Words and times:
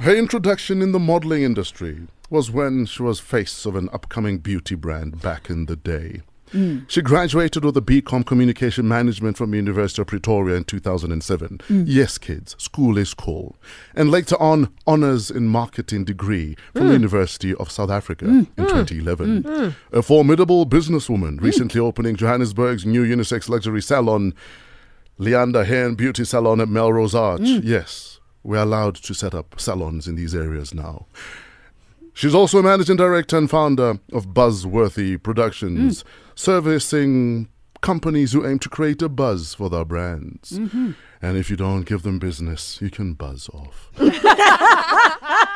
Her 0.00 0.14
introduction 0.14 0.80
in 0.80 0.92
the 0.92 0.98
modeling 0.98 1.42
industry 1.42 2.06
was 2.30 2.50
when 2.50 2.86
she 2.86 3.02
was 3.02 3.20
face 3.20 3.66
of 3.66 3.74
an 3.76 3.88
upcoming 3.92 4.38
beauty 4.38 4.74
brand 4.74 5.20
back 5.20 5.50
in 5.50 5.66
the 5.66 5.76
day. 5.76 6.22
Mm. 6.52 6.84
She 6.88 7.02
graduated 7.02 7.64
with 7.64 7.76
a 7.76 7.82
BCom 7.82 8.24
Communication 8.24 8.88
Management 8.88 9.36
from 9.36 9.54
University 9.54 10.00
of 10.00 10.08
Pretoria 10.08 10.56
in 10.56 10.64
2007. 10.64 11.58
Mm. 11.68 11.84
Yes, 11.86 12.18
kids, 12.18 12.56
school 12.58 12.96
is 12.96 13.14
cool. 13.14 13.56
And 13.94 14.10
later 14.10 14.40
on, 14.40 14.72
honors 14.86 15.30
in 15.30 15.48
marketing 15.48 16.04
degree 16.04 16.56
from 16.72 16.84
mm. 16.84 16.88
the 16.88 16.92
University 16.94 17.54
of 17.54 17.70
South 17.70 17.90
Africa 17.90 18.26
in 18.26 18.46
2011. 18.56 19.74
A 19.92 20.02
formidable 20.02 20.64
businesswoman, 20.66 21.40
recently 21.40 21.80
opening 21.80 22.16
Johannesburg's 22.16 22.86
new 22.86 23.04
unisex 23.04 23.48
luxury 23.48 23.82
salon, 23.82 24.34
Leander 25.18 25.64
Hair 25.64 25.88
and 25.88 25.96
Beauty 25.96 26.24
Salon 26.24 26.60
at 26.60 26.68
Melrose 26.68 27.14
Arch. 27.14 27.40
Yes, 27.42 28.17
we're 28.42 28.62
allowed 28.62 28.96
to 28.96 29.14
set 29.14 29.34
up 29.34 29.60
salons 29.60 30.06
in 30.06 30.14
these 30.14 30.34
areas 30.34 30.74
now. 30.74 31.06
She's 32.14 32.34
also 32.34 32.58
a 32.58 32.62
managing 32.62 32.96
director 32.96 33.38
and 33.38 33.48
founder 33.48 34.00
of 34.12 34.28
Buzzworthy 34.28 35.22
Productions, 35.22 36.02
hmm. 36.02 36.08
servicing 36.34 37.48
companies 37.80 38.32
who 38.32 38.46
aim 38.46 38.58
to 38.58 38.68
create 38.68 39.02
a 39.02 39.08
buzz 39.08 39.54
for 39.54 39.70
their 39.70 39.84
brands. 39.84 40.52
Mm-hmm. 40.52 40.92
And 41.22 41.36
if 41.36 41.50
you 41.50 41.56
don't 41.56 41.82
give 41.82 42.02
them 42.02 42.18
business, 42.18 42.80
you 42.80 42.90
can 42.90 43.14
buzz 43.14 43.48
off. 43.52 43.90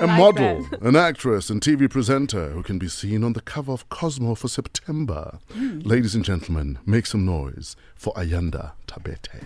a 0.00 0.06
model, 0.06 0.66
an 0.80 0.96
actress, 0.96 1.50
and 1.50 1.60
TV 1.60 1.88
presenter 1.90 2.50
who 2.50 2.62
can 2.62 2.78
be 2.78 2.88
seen 2.88 3.22
on 3.24 3.32
the 3.32 3.40
cover 3.40 3.72
of 3.72 3.88
Cosmo 3.88 4.34
for 4.34 4.48
September. 4.48 5.38
Ladies 5.54 6.14
and 6.14 6.24
gentlemen, 6.24 6.78
make 6.86 7.06
some 7.06 7.24
noise 7.24 7.76
for 7.94 8.12
Ayanda 8.14 8.72
Thabete. 8.86 9.42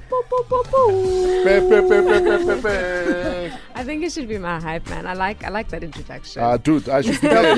I 3.74 3.84
think 3.84 4.02
it 4.04 4.12
should 4.12 4.28
be 4.28 4.38
my 4.38 4.60
hype 4.60 4.88
man. 4.88 5.06
I 5.06 5.12
like 5.14 5.44
I 5.44 5.48
like 5.50 5.68
that 5.68 5.84
introduction. 5.84 6.42
Ah, 6.42 6.56
dude, 6.56 6.88
I 6.88 7.00
should 7.02 7.20
be 7.20 7.28
there. 7.28 7.56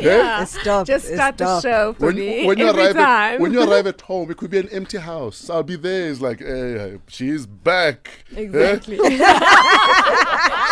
yeah. 0.00 0.42
It's 0.42 0.62
dope. 0.64 0.86
Just 0.86 1.06
it's 1.06 1.14
start 1.14 1.38
the 1.38 1.44
dope. 1.44 1.62
show 1.62 1.92
for 1.94 2.06
when, 2.06 2.16
me 2.16 2.46
when 2.46 2.58
you 2.58 2.66
every 2.66 2.82
arrive 2.84 2.94
time. 2.96 3.34
At, 3.34 3.40
when 3.40 3.52
you 3.52 3.62
arrive 3.70 3.86
at 3.86 4.00
home, 4.02 4.30
it 4.30 4.36
could 4.36 4.50
be 4.50 4.58
an 4.58 4.68
empty 4.68 4.98
house. 4.98 5.48
I'll 5.48 5.62
be 5.62 5.76
there. 5.76 6.10
It's 6.10 6.20
like, 6.20 6.40
hey, 6.40 6.98
she's 7.08 7.46
back. 7.46 8.10
Exactly. 8.36 8.96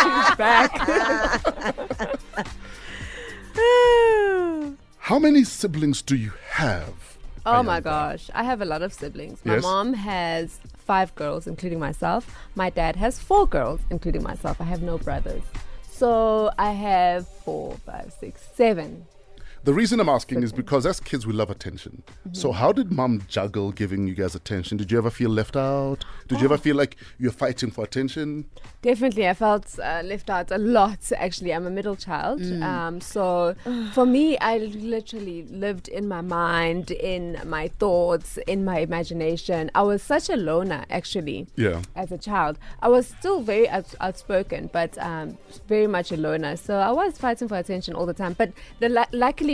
She's 0.01 0.35
back. 0.35 0.71
How 4.97 5.19
many 5.19 5.43
siblings 5.43 6.01
do 6.01 6.15
you 6.15 6.31
have? 6.51 6.93
Oh 7.45 7.61
my 7.63 7.79
gosh, 7.81 8.29
I 8.35 8.43
have 8.43 8.61
a 8.61 8.65
lot 8.65 8.81
of 8.83 8.93
siblings. 8.93 9.39
My 9.43 9.55
Yes. 9.55 9.63
mom 9.63 9.93
has 9.93 10.59
five 10.77 11.13
girls, 11.15 11.47
including 11.47 11.79
myself. 11.79 12.27
My 12.55 12.69
dad 12.69 12.95
has 12.97 13.17
four 13.19 13.47
girls, 13.47 13.81
including 13.89 14.21
myself. 14.23 14.61
I 14.61 14.65
have 14.65 14.81
no 14.83 14.97
brothers. 14.99 15.41
So 15.89 16.51
I 16.57 16.71
have 16.71 17.27
four, 17.27 17.75
five, 17.85 18.13
six, 18.19 18.41
seven. 18.55 19.05
The 19.63 19.73
reason 19.73 19.99
I'm 19.99 20.09
asking 20.09 20.41
is 20.41 20.51
because 20.51 20.87
as 20.87 20.99
kids 20.99 21.27
we 21.27 21.33
love 21.33 21.51
attention. 21.51 22.01
Mm-hmm. 22.07 22.33
So 22.33 22.51
how 22.51 22.71
did 22.71 22.91
mom 22.91 23.21
juggle 23.27 23.71
giving 23.71 24.07
you 24.07 24.15
guys 24.15 24.33
attention? 24.33 24.77
Did 24.77 24.91
you 24.91 24.97
ever 24.97 25.11
feel 25.11 25.29
left 25.29 25.55
out? 25.55 26.03
Did 26.27 26.39
you 26.39 26.45
ever 26.45 26.57
feel 26.57 26.75
like 26.75 26.95
you're 27.19 27.31
fighting 27.31 27.69
for 27.69 27.83
attention? 27.83 28.45
Definitely, 28.81 29.27
I 29.29 29.35
felt 29.35 29.77
uh, 29.77 30.01
left 30.03 30.31
out 30.31 30.49
a 30.49 30.57
lot. 30.57 31.11
Actually, 31.15 31.53
I'm 31.53 31.67
a 31.67 31.69
middle 31.69 31.95
child, 31.95 32.41
um, 32.63 32.99
so 33.01 33.53
for 33.93 34.05
me, 34.07 34.37
I 34.39 34.57
literally 34.57 35.43
lived 35.43 35.87
in 35.87 36.07
my 36.07 36.21
mind, 36.21 36.89
in 36.89 37.39
my 37.45 37.67
thoughts, 37.67 38.37
in 38.47 38.65
my 38.65 38.79
imagination. 38.79 39.69
I 39.75 39.83
was 39.83 40.01
such 40.01 40.29
a 40.29 40.35
loner, 40.35 40.85
actually. 40.89 41.45
Yeah. 41.55 41.81
As 41.95 42.11
a 42.11 42.17
child, 42.17 42.57
I 42.81 42.87
was 42.87 43.05
still 43.07 43.41
very 43.41 43.69
outs- 43.69 43.95
outspoken, 43.99 44.71
but 44.73 44.97
um, 44.97 45.37
very 45.67 45.85
much 45.85 46.11
a 46.11 46.17
loner. 46.17 46.55
So 46.55 46.77
I 46.77 46.91
was 46.91 47.19
fighting 47.19 47.47
for 47.47 47.57
attention 47.57 47.93
all 47.93 48.07
the 48.07 48.15
time. 48.15 48.33
But 48.33 48.51
the 48.79 48.89
lu- 48.89 49.03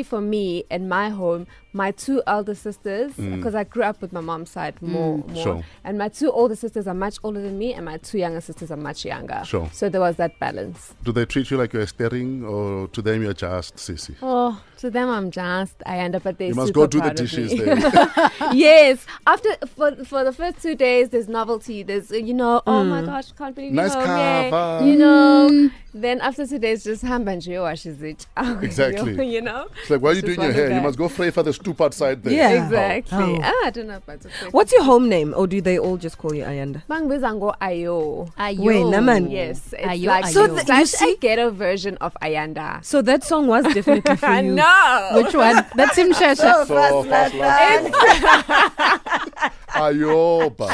for 0.03 0.21
me, 0.21 0.63
in 0.69 0.87
my 0.87 1.09
home, 1.09 1.47
my 1.78 1.92
two 1.92 2.22
elder 2.25 2.56
sisters, 2.56 3.14
mm. 3.14 3.36
because 3.36 3.53
I 3.53 3.64
grew 3.64 3.83
up 3.83 4.02
with 4.02 4.11
my 4.11 4.20
mom's 4.20 4.49
side 4.49 4.76
mm. 4.77 4.88
more, 4.89 5.17
more, 5.20 5.43
Sure. 5.43 5.64
and 5.83 5.98
my 5.98 6.10
two 6.10 6.32
older 6.32 6.55
sisters 6.55 6.88
are 6.88 6.95
much 6.95 7.17
older 7.23 7.42
than 7.42 7.58
me, 7.58 7.73
and 7.73 7.86
my 7.86 7.98
two 7.98 8.17
younger 8.17 8.42
sisters 8.42 8.71
are 8.71 8.82
much 8.89 9.05
younger. 9.05 9.42
Sure. 9.45 9.70
So 9.71 9.87
there 9.87 10.02
was 10.02 10.16
that 10.17 10.39
balance. 10.39 10.95
Do 11.04 11.11
they 11.11 11.26
treat 11.26 11.52
you 11.52 11.58
like 11.58 11.71
you're 11.73 11.86
steering 11.86 12.43
or 12.43 12.87
to 12.89 13.02
them 13.02 13.21
you're 13.21 13.33
just 13.33 13.76
sissy? 13.76 14.16
Oh, 14.23 14.60
to 14.77 14.89
them 14.89 15.10
I'm 15.10 15.30
just 15.32 15.76
I 15.86 15.98
end 15.99 16.16
up 16.16 16.26
at 16.26 16.37
they 16.39 16.48
You 16.48 16.55
must 16.55 16.73
go 16.73 16.87
do 16.87 16.98
the 16.98 17.04
proud 17.04 17.16
dishes 17.17 17.52
me. 17.54 17.66
yes. 18.66 19.05
After 19.27 19.49
for 19.76 19.95
for 20.04 20.23
the 20.23 20.33
first 20.33 20.61
two 20.61 20.76
days, 20.76 21.10
there's 21.10 21.27
novelty. 21.27 21.83
There's 21.83 22.10
you 22.11 22.33
know, 22.33 22.61
oh 22.66 22.83
my 22.83 23.02
mm. 23.02 23.05
gosh, 23.05 23.32
can't 23.33 23.55
believe 23.55 23.73
Nice 23.73 23.93
you're 23.93 24.05
home. 24.08 24.17
yay. 24.17 24.49
cover. 24.49 24.87
You 24.87 24.95
know. 24.98 25.70
Then 25.93 26.21
after 26.21 26.45
two 26.45 26.60
days, 26.60 26.83
just 26.83 27.04
hambanje 27.04 27.60
washes 27.60 28.02
it. 28.11 28.27
Exactly. 28.37 29.27
you 29.27 29.42
know. 29.42 29.67
It's 29.82 29.89
like, 29.89 30.02
why 30.02 30.11
are 30.11 30.14
you 30.14 30.21
doing 30.21 30.42
your 30.42 30.52
hair? 30.52 30.71
You 30.71 30.82
must 30.82 30.98
go 30.98 31.08
fray 31.10 31.32
for 31.32 31.43
the 31.43 31.54
stoop 31.67 31.82
outside 31.82 32.23
there. 32.23 32.33
Yeah. 32.33 32.64
Exactly. 32.64 33.17
Oh. 33.17 33.39
Ah, 33.44 33.67
I 33.67 33.70
don't 33.72 33.88
know 33.88 33.95
if 33.98 34.05
that's 34.05 34.26
a 34.26 34.30
What's 34.52 34.72
your 34.72 34.83
home 34.83 35.10
name, 35.10 35.33
or 35.36 35.48
do 35.48 35.60
they 35.60 35.78
all 35.78 35.98
just 35.98 36.17
call 36.17 36.33
you 36.33 36.44
Ayanda? 36.44 36.82
Bangibiza 36.89 37.36
ngo 37.36 37.54
Ayo. 37.60 38.30
Wait, 38.64 38.83
Naman. 38.88 39.30
Yes, 39.32 39.73
it's 39.73 39.83
Ayo, 39.83 40.08
like 40.08 40.26
so 40.28 40.48
So 40.48 40.55
th- 40.55 40.66
th- 40.67 40.80
you 40.80 40.86
see- 40.86 41.14
a 41.14 41.17
ghetto 41.17 41.50
version 41.52 41.98
of 42.00 42.14
Ayanda. 42.22 42.83
So 42.86 43.02
that 43.02 43.23
song 43.23 43.48
was 43.48 43.64
definitely 43.73 44.16
for 44.16 44.26
you. 44.32 44.32
I 44.32 44.42
know. 44.42 45.10
Which 45.22 45.33
one? 45.36 45.66
That's 45.76 45.98
him, 45.98 46.14
Shasha. 46.14 46.66
So 46.66 47.04
fast 47.04 47.36
like 47.36 47.84
Ayoba. 49.76 50.70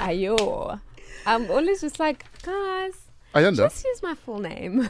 Ayo. 0.00 0.80
I'm 1.26 1.50
always 1.50 1.80
just 1.82 2.00
like, 2.00 2.24
guys, 2.42 2.94
Ayanda, 3.34 3.68
just 3.68 3.84
use 3.84 4.02
my 4.02 4.14
full 4.14 4.38
name. 4.40 4.88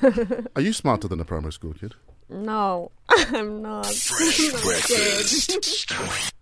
are 0.55 0.63
you 0.63 0.73
smarter 0.73 1.09
than 1.09 1.21
a 1.21 1.25
primary 1.25 1.53
school 1.53 1.75
kid? 1.75 1.95
No, 2.31 2.91
I'm 3.09 3.63
not. 3.63 3.87
Fresh 3.87 4.51
breakfast. 4.63 5.93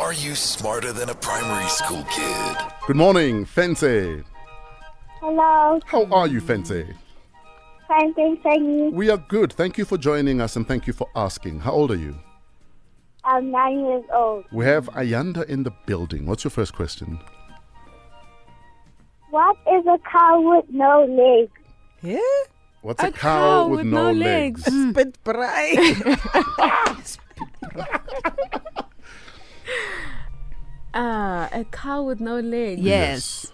Are 0.00 0.12
you 0.12 0.34
smarter 0.34 0.92
than 0.92 1.08
a 1.08 1.14
primary 1.14 1.68
school 1.68 2.04
kid? 2.10 2.56
Good 2.86 2.96
morning, 2.96 3.44
Fense. 3.44 3.80
Hello, 5.20 5.80
How 5.86 6.04
are 6.12 6.26
you, 6.26 6.40
Fense? 6.40 6.70
fine, 7.88 8.12
thanks, 8.14 8.42
and 8.44 8.66
you? 8.66 8.90
We 8.92 9.08
are 9.10 9.16
good. 9.16 9.52
Thank 9.52 9.78
you 9.78 9.84
for 9.84 9.96
joining 9.96 10.40
us 10.40 10.56
and 10.56 10.66
thank 10.66 10.86
you 10.86 10.92
for 10.92 11.08
asking. 11.14 11.60
How 11.60 11.72
old 11.72 11.90
are 11.92 11.96
you? 11.96 12.16
I'm 13.24 13.50
nine 13.50 13.84
years 13.84 14.04
old. 14.12 14.44
We 14.52 14.64
have 14.66 14.86
Ayanda 14.90 15.44
in 15.46 15.62
the 15.62 15.70
building. 15.86 16.26
What's 16.26 16.44
your 16.44 16.50
first 16.50 16.74
question? 16.74 17.18
What 19.30 19.56
is 19.72 19.86
a 19.86 19.98
cow 20.10 20.40
with 20.40 20.64
no 20.70 21.04
legs? 21.04 21.52
Yeah? 22.02 22.18
What's 22.84 23.02
a, 23.02 23.06
A 23.08 23.12
cow 23.12 23.68
with 23.68 23.86
no 23.86 24.12
legs. 24.12 24.62
Spit 24.64 25.16
bright. 25.24 26.18
Ah, 30.92 31.48
a 31.50 31.64
cow 31.64 32.02
with 32.02 32.20
no 32.20 32.40
legs. 32.40 32.82
Yes. 32.82 33.52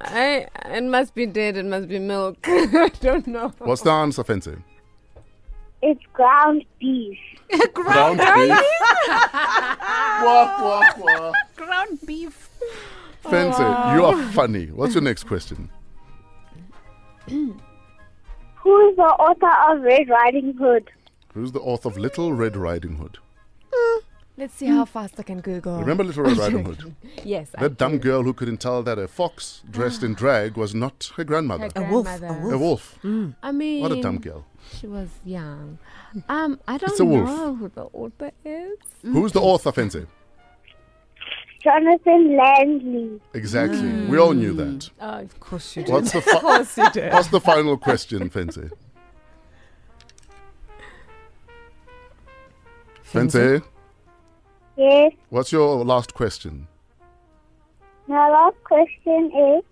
I, 0.00 0.48
it 0.64 0.84
must 0.84 1.14
be 1.14 1.26
dead. 1.26 1.58
It 1.58 1.66
must 1.66 1.86
be 1.86 1.98
milk. 1.98 2.38
I 2.44 2.90
don't 3.00 3.26
know. 3.26 3.52
What's 3.58 3.82
the 3.82 3.90
answer, 3.90 4.24
Fense? 4.24 4.48
It's 5.82 6.02
ground 6.14 6.64
beef. 6.80 7.18
Ground 7.74 8.18
beef. 8.18 8.58
Wah, 10.24 10.62
wah, 10.64 10.82
wah. 10.98 11.32
Ground 11.56 11.98
beef. 12.06 12.48
Fense, 13.20 13.58
you 13.58 14.04
are 14.06 14.16
funny. 14.32 14.68
What's 14.68 14.94
your 14.94 15.02
next 15.02 15.24
question? 15.24 15.68
Who 18.64 18.88
is 18.88 18.96
the 18.96 19.02
author 19.02 19.72
of 19.72 19.82
Red 19.82 20.08
Riding 20.08 20.54
Hood? 20.54 20.90
Who's 21.34 21.52
the 21.52 21.60
author 21.60 21.88
of 21.88 21.96
Little 21.98 22.32
Red 22.32 22.56
Riding 22.56 22.96
Hood? 22.96 23.18
Let's 24.36 24.54
see 24.54 24.66
how 24.66 24.84
fast 24.84 25.14
I 25.20 25.22
can 25.22 25.40
Google. 25.40 25.78
Remember 25.78 26.02
Little 26.02 26.24
Red 26.24 26.36
Riding 26.38 26.64
Hood? 26.64 26.96
Yes. 27.24 27.50
I 27.56 27.60
That 27.62 27.78
dumb 27.78 27.92
do. 27.92 27.98
girl 28.00 28.22
who 28.24 28.32
couldn't 28.32 28.56
tell 28.58 28.82
that 28.82 28.98
a 28.98 29.06
fox 29.06 29.62
dressed 29.70 30.02
in 30.02 30.14
drag 30.22 30.56
was 30.56 30.74
not 30.74 31.12
her 31.16 31.22
grandmother. 31.24 31.68
Her 31.76 31.84
A 31.86 31.90
wolf, 31.92 32.06
a 32.08 32.18
grandmother. 32.18 32.54
A 32.54 32.58
wolf. 32.58 32.98
I 33.42 33.52
mean, 33.52 33.80
What 33.82 33.92
a 33.92 34.02
dumb 34.02 34.18
girl. 34.18 34.44
She 34.80 34.88
was 34.88 35.08
young. 35.24 35.78
Um, 36.28 36.58
I 36.66 36.78
don't 36.78 36.90
It's 36.90 37.00
wolf. 37.00 37.28
know 37.28 37.54
who 37.54 37.68
the 37.68 37.84
author 37.92 38.32
is. 38.44 38.78
Who's 39.02 39.30
the 39.32 39.40
author, 39.40 39.70
Fense? 39.70 39.96
Jonathan 41.64 42.36
Landley. 42.36 43.20
Exactly. 43.32 43.90
We 44.06 44.18
all 44.18 44.34
knew 44.34 44.52
that. 44.52 44.90
Oh, 45.00 45.20
of 45.20 45.40
course 45.40 45.74
you 45.76 45.82
do. 45.84 45.92
What's 45.92 46.12
the 46.12 46.20
fi- 46.20 46.38
course 46.40 46.76
you 46.76 46.90
did. 46.90 47.12
What's 47.12 47.28
the 47.28 47.40
final 47.40 47.78
question, 47.78 48.28
Fense? 48.34 48.58
Fense, 53.02 53.62
Yes. 54.76 55.12
what's 55.30 55.52
your 55.52 55.84
last 55.84 56.14
question? 56.14 56.66
My 58.08 58.28
last 58.28 58.56
question 58.64 59.30
is, 59.34 59.64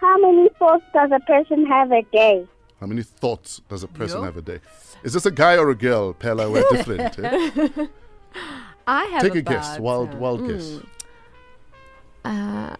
how 0.00 0.18
many 0.18 0.48
thoughts 0.58 0.84
does 0.92 1.10
a 1.12 1.20
person 1.20 1.66
have 1.66 1.90
a 1.92 2.02
day? 2.12 2.46
How 2.78 2.86
many 2.86 3.02
thoughts 3.02 3.62
does 3.68 3.82
a 3.82 3.88
person 3.88 4.18
Yo. 4.18 4.24
have 4.24 4.36
a 4.36 4.42
day? 4.42 4.60
Is 5.02 5.14
this 5.14 5.24
a 5.26 5.30
guy 5.30 5.56
or 5.56 5.70
a 5.70 5.74
girl, 5.74 6.12
Pella? 6.12 6.50
We're 6.50 6.62
different. 6.70 7.18
eh? 7.18 7.86
I 8.86 9.04
have 9.06 9.24
a. 9.24 9.28
Take 9.28 9.36
a 9.36 9.38
about, 9.40 9.50
guess. 9.52 9.78
Wild, 9.78 10.10
uh, 10.14 10.16
wild 10.18 10.46
guess. 10.46 10.78
Uh, 12.24 12.76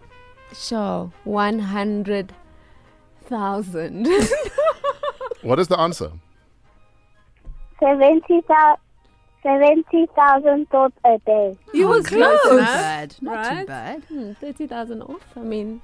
sure, 0.53 1.11
one 1.23 1.59
hundred 1.59 2.33
thousand. 3.25 4.07
What 5.41 5.59
is 5.59 5.67
the 5.67 5.79
answer? 5.79 6.11
70,000 7.79 8.77
70,000 9.43 10.69
thoughts 10.69 10.97
a 11.05 11.19
day. 11.23 11.55
You 11.71 11.87
were 11.89 11.97
Not 11.97 12.07
too 12.09 12.15
close. 12.15 12.61
bad. 12.61 13.15
Not 13.21 13.59
too 13.59 13.65
bad. 13.67 14.03
Hmm, 14.05 14.31
30,000 14.33 15.01
off. 15.03 15.21
I 15.35 15.41
mean, 15.41 15.81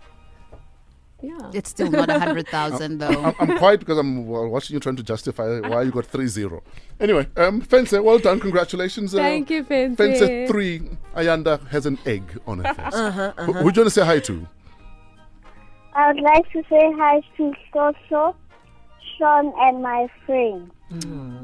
yeah. 1.22 1.52
It's 1.54 1.70
still 1.70 1.92
not 1.92 2.10
a 2.10 2.20
hundred 2.20 2.48
thousand 2.48 2.98
though. 3.00 3.08
I'm, 3.10 3.36
I'm 3.40 3.58
quiet 3.58 3.80
because 3.80 3.98
I'm 3.98 4.26
watching 4.26 4.74
you 4.74 4.80
trying 4.80 4.96
to 4.96 5.04
justify 5.04 5.60
why 5.60 5.84
you 5.84 5.92
got 5.92 6.06
3 6.06 6.28
0. 6.28 6.64
Anyway, 7.00 7.28
um, 7.38 7.62
Fence, 7.62 7.92
well 7.92 8.20
done. 8.20 8.40
Congratulations. 8.40 9.14
Uh, 9.14 9.18
Thank 9.18 9.50
you, 9.50 9.64
Fence. 9.64 9.98
Fence 9.98 10.50
3, 10.50 10.80
Ayanda 11.16 11.68
has 11.68 11.86
an 11.86 11.98
egg 12.06 12.40
on 12.48 12.60
her 12.64 12.74
face. 12.74 12.94
Uh-huh, 12.94 13.32
Who, 13.38 13.54
who 13.54 13.72
do 13.72 13.82
you 13.82 13.84
want 13.84 13.94
to 13.94 14.00
say 14.02 14.06
hi 14.06 14.20
to? 14.20 14.48
I 15.94 16.08
would 16.08 16.22
like 16.22 16.50
to 16.52 16.64
say 16.70 16.92
hi 16.98 17.22
to 17.38 17.54
Soso, 17.74 18.36
Sean, 19.18 19.54
and 19.58 19.82
my 19.82 20.08
friend. 20.26 20.72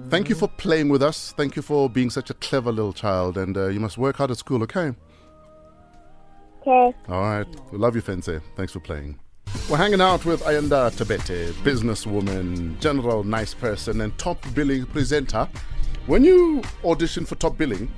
Thank 0.09 0.29
you 0.29 0.35
for 0.35 0.47
playing 0.47 0.89
with 0.89 1.01
us. 1.01 1.33
Thank 1.37 1.55
you 1.55 1.61
for 1.61 1.89
being 1.89 2.09
such 2.09 2.29
a 2.29 2.33
clever 2.33 2.71
little 2.71 2.93
child. 2.93 3.37
And 3.37 3.55
uh, 3.57 3.67
you 3.67 3.79
must 3.79 3.97
work 3.97 4.17
hard 4.17 4.31
at 4.31 4.37
school, 4.37 4.61
okay? 4.63 4.93
Okay. 6.61 6.97
All 7.07 7.21
right. 7.21 7.47
We 7.71 7.77
love 7.77 7.95
you, 7.95 8.01
Fence. 8.01 8.29
Thanks 8.55 8.73
for 8.73 8.79
playing. 8.79 9.19
We're 9.69 9.77
hanging 9.77 10.01
out 10.01 10.23
with 10.25 10.41
Ayanda 10.43 10.91
Thabete, 10.91 11.51
businesswoman, 11.63 12.79
general 12.79 13.23
nice 13.23 13.53
person, 13.53 14.01
and 14.01 14.17
top 14.17 14.37
billing 14.53 14.85
presenter. 14.85 15.47
When 16.05 16.23
you 16.23 16.61
audition 16.85 17.25
for 17.25 17.35
top 17.35 17.57
billing, 17.57 17.91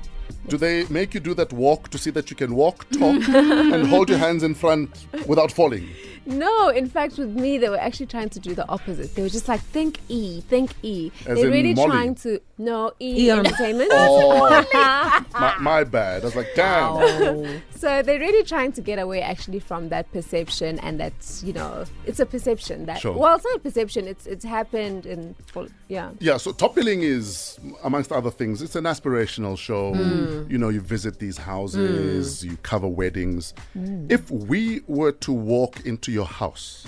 do 0.47 0.57
they 0.57 0.85
make 0.89 1.13
you 1.13 1.19
do 1.19 1.33
that 1.35 1.53
walk 1.53 1.89
to 1.89 1.97
see 1.97 2.09
that 2.11 2.29
you 2.31 2.35
can 2.35 2.55
walk, 2.55 2.89
talk, 2.89 3.27
and 3.29 3.85
hold 3.87 4.09
your 4.09 4.17
hands 4.17 4.41
in 4.43 4.55
front 4.55 5.05
without 5.27 5.51
falling? 5.51 5.87
No, 6.25 6.69
in 6.69 6.87
fact, 6.87 7.17
with 7.17 7.29
me, 7.29 7.57
they 7.57 7.69
were 7.69 7.79
actually 7.79 8.05
trying 8.05 8.29
to 8.29 8.39
do 8.39 8.53
the 8.53 8.67
opposite. 8.67 9.15
They 9.15 9.21
were 9.21 9.29
just 9.29 9.47
like, 9.47 9.61
think 9.61 9.99
E, 10.09 10.41
think 10.41 10.71
E. 10.83 11.11
As 11.25 11.37
They're 11.37 11.47
in 11.47 11.51
really 11.51 11.73
Molly? 11.73 11.89
trying 11.89 12.15
to, 12.15 12.39
no, 12.57 12.91
E, 12.99 13.27
Eon. 13.27 13.39
entertainment. 13.45 13.89
Oh, 13.93 15.23
my, 15.33 15.57
my 15.59 15.83
bad. 15.83 16.21
I 16.21 16.25
was 16.25 16.35
like, 16.35 16.49
damn. 16.55 17.61
So 17.75 18.01
they're 18.01 18.19
really 18.19 18.43
trying 18.43 18.73
to 18.73 18.81
get 18.81 18.99
away 18.99 19.21
actually 19.21 19.59
from 19.59 19.87
that 19.89 20.11
perception 20.11 20.79
and 20.79 20.99
that's, 20.99 21.41
you 21.43 21.53
know, 21.53 21.85
it's 22.05 22.19
a 22.19 22.25
perception 22.25 22.85
that, 22.87 22.99
Sure. 22.99 23.17
well, 23.17 23.35
it's 23.35 23.45
not 23.45 23.55
a 23.55 23.59
perception, 23.59 24.05
it's 24.07 24.27
it's 24.27 24.43
happened 24.43 25.05
in, 25.05 25.33
full, 25.47 25.67
yeah. 25.87 26.11
Yeah, 26.19 26.35
so 26.37 26.51
Top 26.51 26.75
Billing 26.75 27.01
is, 27.03 27.57
amongst 27.83 28.11
other 28.11 28.31
things, 28.31 28.61
it's 28.61 28.75
an 28.75 28.83
aspirational 28.83 29.57
show. 29.57 29.93
Hmm. 29.93 30.51
You 30.51 30.57
know, 30.57 30.69
you 30.69 30.81
visit 30.81 31.19
these 31.19 31.37
houses, 31.37 32.41
hmm. 32.41 32.49
you 32.51 32.57
cover 32.63 32.87
weddings. 32.87 33.53
Hmm. 33.73 34.07
If 34.09 34.29
we 34.29 34.81
were 34.87 35.13
to 35.13 35.31
walk 35.31 35.85
into 35.85 36.08
your 36.09 36.25
house, 36.25 36.87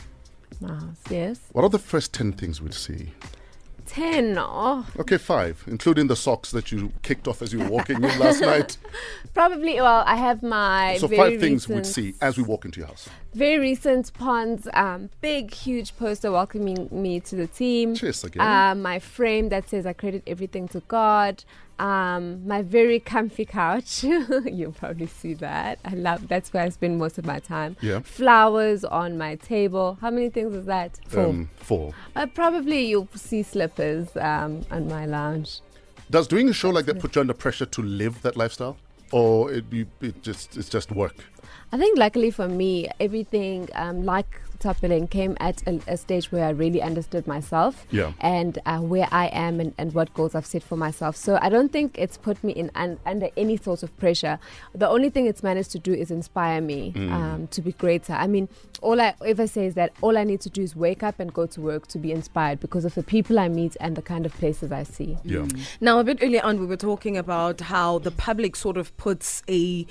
Wow, 0.60 0.90
yes. 1.10 1.40
what 1.54 1.64
are 1.64 1.70
the 1.70 1.80
first 1.80 2.14
10 2.14 2.34
things 2.34 2.62
we'd 2.62 2.74
see? 2.74 3.12
10, 3.88 4.38
oh, 4.40 4.86
Okay, 5.00 5.18
five, 5.18 5.64
including 5.68 6.08
the 6.08 6.16
socks 6.16 6.52
that 6.52 6.72
you 6.72 6.94
kicked 7.02 7.28
off 7.28 7.42
as 7.42 7.52
you 7.52 7.60
were 7.60 7.68
walking 7.70 7.98
in 7.98 8.20
last 8.20 8.40
night. 8.54 8.78
probably, 9.34 9.76
well, 9.76 10.04
I 10.06 10.16
have 10.16 10.42
my 10.44 10.98
So, 11.00 11.08
very 11.08 11.32
five 11.32 11.40
things 11.42 11.68
we'd 11.68 11.80
recent- 11.80 11.94
see 11.96 12.14
as 12.22 12.38
we 12.38 12.44
walk 12.44 12.64
into 12.66 12.80
your 12.80 12.88
house. 12.88 13.10
Very 13.34 13.60
recent 13.60 14.14
Ponds 14.14 14.68
um, 14.74 15.10
big, 15.22 15.54
huge 15.54 15.96
poster 15.98 16.32
welcoming 16.32 16.90
me 16.92 17.20
to 17.22 17.36
the 17.36 17.48
team. 17.48 17.96
Cheers 17.96 18.24
again. 18.24 18.42
Um, 18.42 18.82
my 18.82 19.00
frame 19.00 19.50
that 19.50 19.70
says 19.70 19.86
I 19.86 19.94
credit 19.94 20.24
everything 20.28 20.68
to 20.70 20.82
God. 20.88 21.44
Um, 21.80 22.48
my 22.48 22.62
very 22.62 23.00
comfy 23.00 23.46
couch. 23.46 24.04
You'll 24.04 24.74
probably 24.74 25.08
see 25.08 25.34
that. 25.36 25.80
I 25.84 25.96
love. 25.96 26.28
That's 26.28 26.54
where 26.54 26.64
I 26.64 26.70
spend 26.70 27.00
most 27.00 27.18
of 27.18 27.26
my 27.26 27.40
time. 27.40 27.76
Yeah. 27.82 28.02
Flowers 28.02 28.84
on 28.86 29.18
my 29.18 29.36
table. 29.36 29.98
How 30.00 30.12
many 30.12 30.30
things 30.30 30.54
is 30.54 30.66
that? 30.68 31.00
Um, 31.16 31.50
four. 31.58 31.94
Uh, 32.16 32.28
probably 32.28 32.86
you'll 32.86 33.10
see 33.16 33.42
slippers 33.42 34.16
um, 34.18 34.62
on 34.70 34.88
my 34.90 35.08
lounge. 35.08 35.62
Does 36.12 36.28
doing 36.28 36.50
a 36.50 36.54
show 36.54 36.70
like 36.70 36.86
that 36.86 37.00
put 37.00 37.16
you 37.16 37.22
under 37.22 37.34
pressure 37.34 37.66
to 37.66 37.82
live 37.82 38.22
that 38.22 38.36
lifestyle? 38.38 38.78
Or 39.12 39.52
it, 39.52 39.66
you, 39.72 39.88
it 40.02 40.22
just 40.22 40.58
it's 40.58 40.70
just 40.70 40.92
work? 40.92 41.16
I 41.72 41.78
think 41.78 41.98
luckily 41.98 42.32
for 42.32 42.48
me, 42.48 42.90
everything 43.00 43.70
um, 43.76 44.04
like 44.04 44.42
Top 44.60 44.80
Billing 44.80 45.08
came 45.08 45.36
at 45.40 45.66
a, 45.68 45.80
a 45.88 45.98
stage 45.98 46.32
where 46.32 46.46
I 46.46 46.50
really 46.52 46.84
understood 46.84 47.26
myself 47.26 47.88
Yeah. 47.90 48.12
and 48.20 48.60
uh, 48.68 48.78
where 48.80 49.08
I 49.12 49.26
am 49.28 49.60
and, 49.60 49.74
and 49.80 49.92
what 49.94 50.14
goals 50.14 50.36
I've 50.36 50.46
set 50.46 50.62
for 50.62 50.76
myself. 50.76 51.16
So 51.16 51.40
I 51.42 51.50
don't 51.50 51.72
think 51.72 51.98
it's 51.98 52.16
put 52.18 52.44
me 52.44 52.52
in 52.54 52.70
un, 52.76 53.00
under 53.06 53.30
any 53.36 53.58
sort 53.58 53.82
of 53.82 53.98
pressure. 53.98 54.38
The 54.76 54.88
only 54.88 55.10
thing 55.10 55.26
it's 55.26 55.42
managed 55.42 55.72
to 55.72 55.80
do 55.80 55.94
is 55.94 56.12
inspire 56.12 56.62
me 56.62 56.94
um, 56.96 57.48
to 57.52 57.62
be 57.62 57.72
greater. 57.72 58.14
I 58.14 58.28
mean, 58.28 58.50
all 58.82 59.02
I 59.02 59.16
ever 59.26 59.48
say 59.48 59.66
is 59.66 59.74
that 59.76 59.94
all 60.02 60.16
I 60.16 60.24
need 60.26 60.42
to 60.42 60.50
do 60.52 60.62
is 60.62 60.76
wake 60.76 61.02
up 61.02 61.20
and 61.20 61.34
go 61.34 61.48
to 61.48 61.60
work 61.62 61.88
to 61.88 61.98
be 61.98 62.12
inspired 62.12 62.60
because 62.60 62.86
of 62.86 62.94
the 62.94 63.02
people 63.04 63.40
I 63.40 63.48
meet 63.48 63.76
and 63.80 63.96
the 63.96 64.04
kind 64.04 64.28
of 64.28 64.34
places 64.34 64.72
I 64.72 64.84
see. 64.84 65.18
Yeah. 65.24 65.48
Now, 65.80 65.98
a 66.00 66.04
bit 66.04 66.20
earlier 66.22 66.44
on, 66.44 66.60
we 66.60 66.68
were 66.68 66.78
talking 66.78 67.18
about 67.18 67.62
how 67.62 67.98
the 67.98 68.12
public 68.12 68.56
sort 68.56 68.78
of 68.78 68.96
puts 68.98 69.42
a 69.50 69.88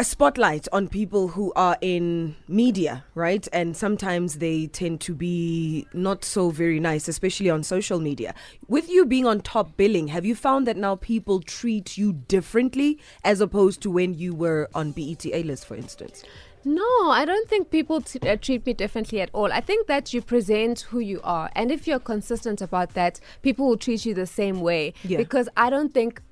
a 0.00 0.04
spotlight 0.04 0.66
on 0.72 0.88
people 0.88 1.28
who 1.28 1.52
are 1.56 1.76
in 1.82 2.34
media, 2.48 3.04
right? 3.14 3.46
And 3.52 3.76
sometimes 3.76 4.36
they 4.36 4.66
tend 4.68 5.02
to 5.02 5.14
be 5.14 5.86
not 5.92 6.24
so 6.24 6.48
very 6.48 6.80
nice, 6.80 7.06
especially 7.06 7.50
on 7.50 7.62
social 7.62 8.00
media. 8.00 8.34
With 8.66 8.88
you 8.88 9.04
being 9.04 9.26
on 9.26 9.42
top 9.42 9.76
billing, 9.76 10.08
have 10.08 10.24
you 10.24 10.34
found 10.34 10.66
that 10.66 10.78
now 10.78 10.96
people 10.96 11.40
treat 11.40 11.98
you 11.98 12.14
differently 12.14 12.98
as 13.24 13.42
opposed 13.42 13.82
to 13.82 13.90
when 13.90 14.14
you 14.14 14.34
were 14.34 14.70
on 14.74 14.92
BET 14.92 15.26
A 15.26 15.42
list, 15.42 15.66
for 15.66 15.74
instance? 15.74 16.24
No, 16.64 17.10
I 17.10 17.26
don't 17.26 17.46
think 17.46 17.70
people 17.70 18.00
t- 18.00 18.26
uh, 18.26 18.36
treat 18.36 18.64
me 18.64 18.72
differently 18.72 19.20
at 19.20 19.28
all. 19.34 19.52
I 19.52 19.60
think 19.60 19.86
that 19.86 20.14
you 20.14 20.22
present 20.22 20.80
who 20.80 21.00
you 21.00 21.20
are. 21.22 21.50
And 21.54 21.70
if 21.70 21.86
you're 21.86 21.98
consistent 21.98 22.62
about 22.62 22.94
that, 22.94 23.20
people 23.42 23.68
will 23.68 23.76
treat 23.76 24.06
you 24.06 24.14
the 24.14 24.26
same 24.26 24.62
way. 24.62 24.94
Yeah. 25.04 25.18
Because 25.18 25.50
I 25.58 25.68
don't 25.68 25.92
think. 25.92 26.22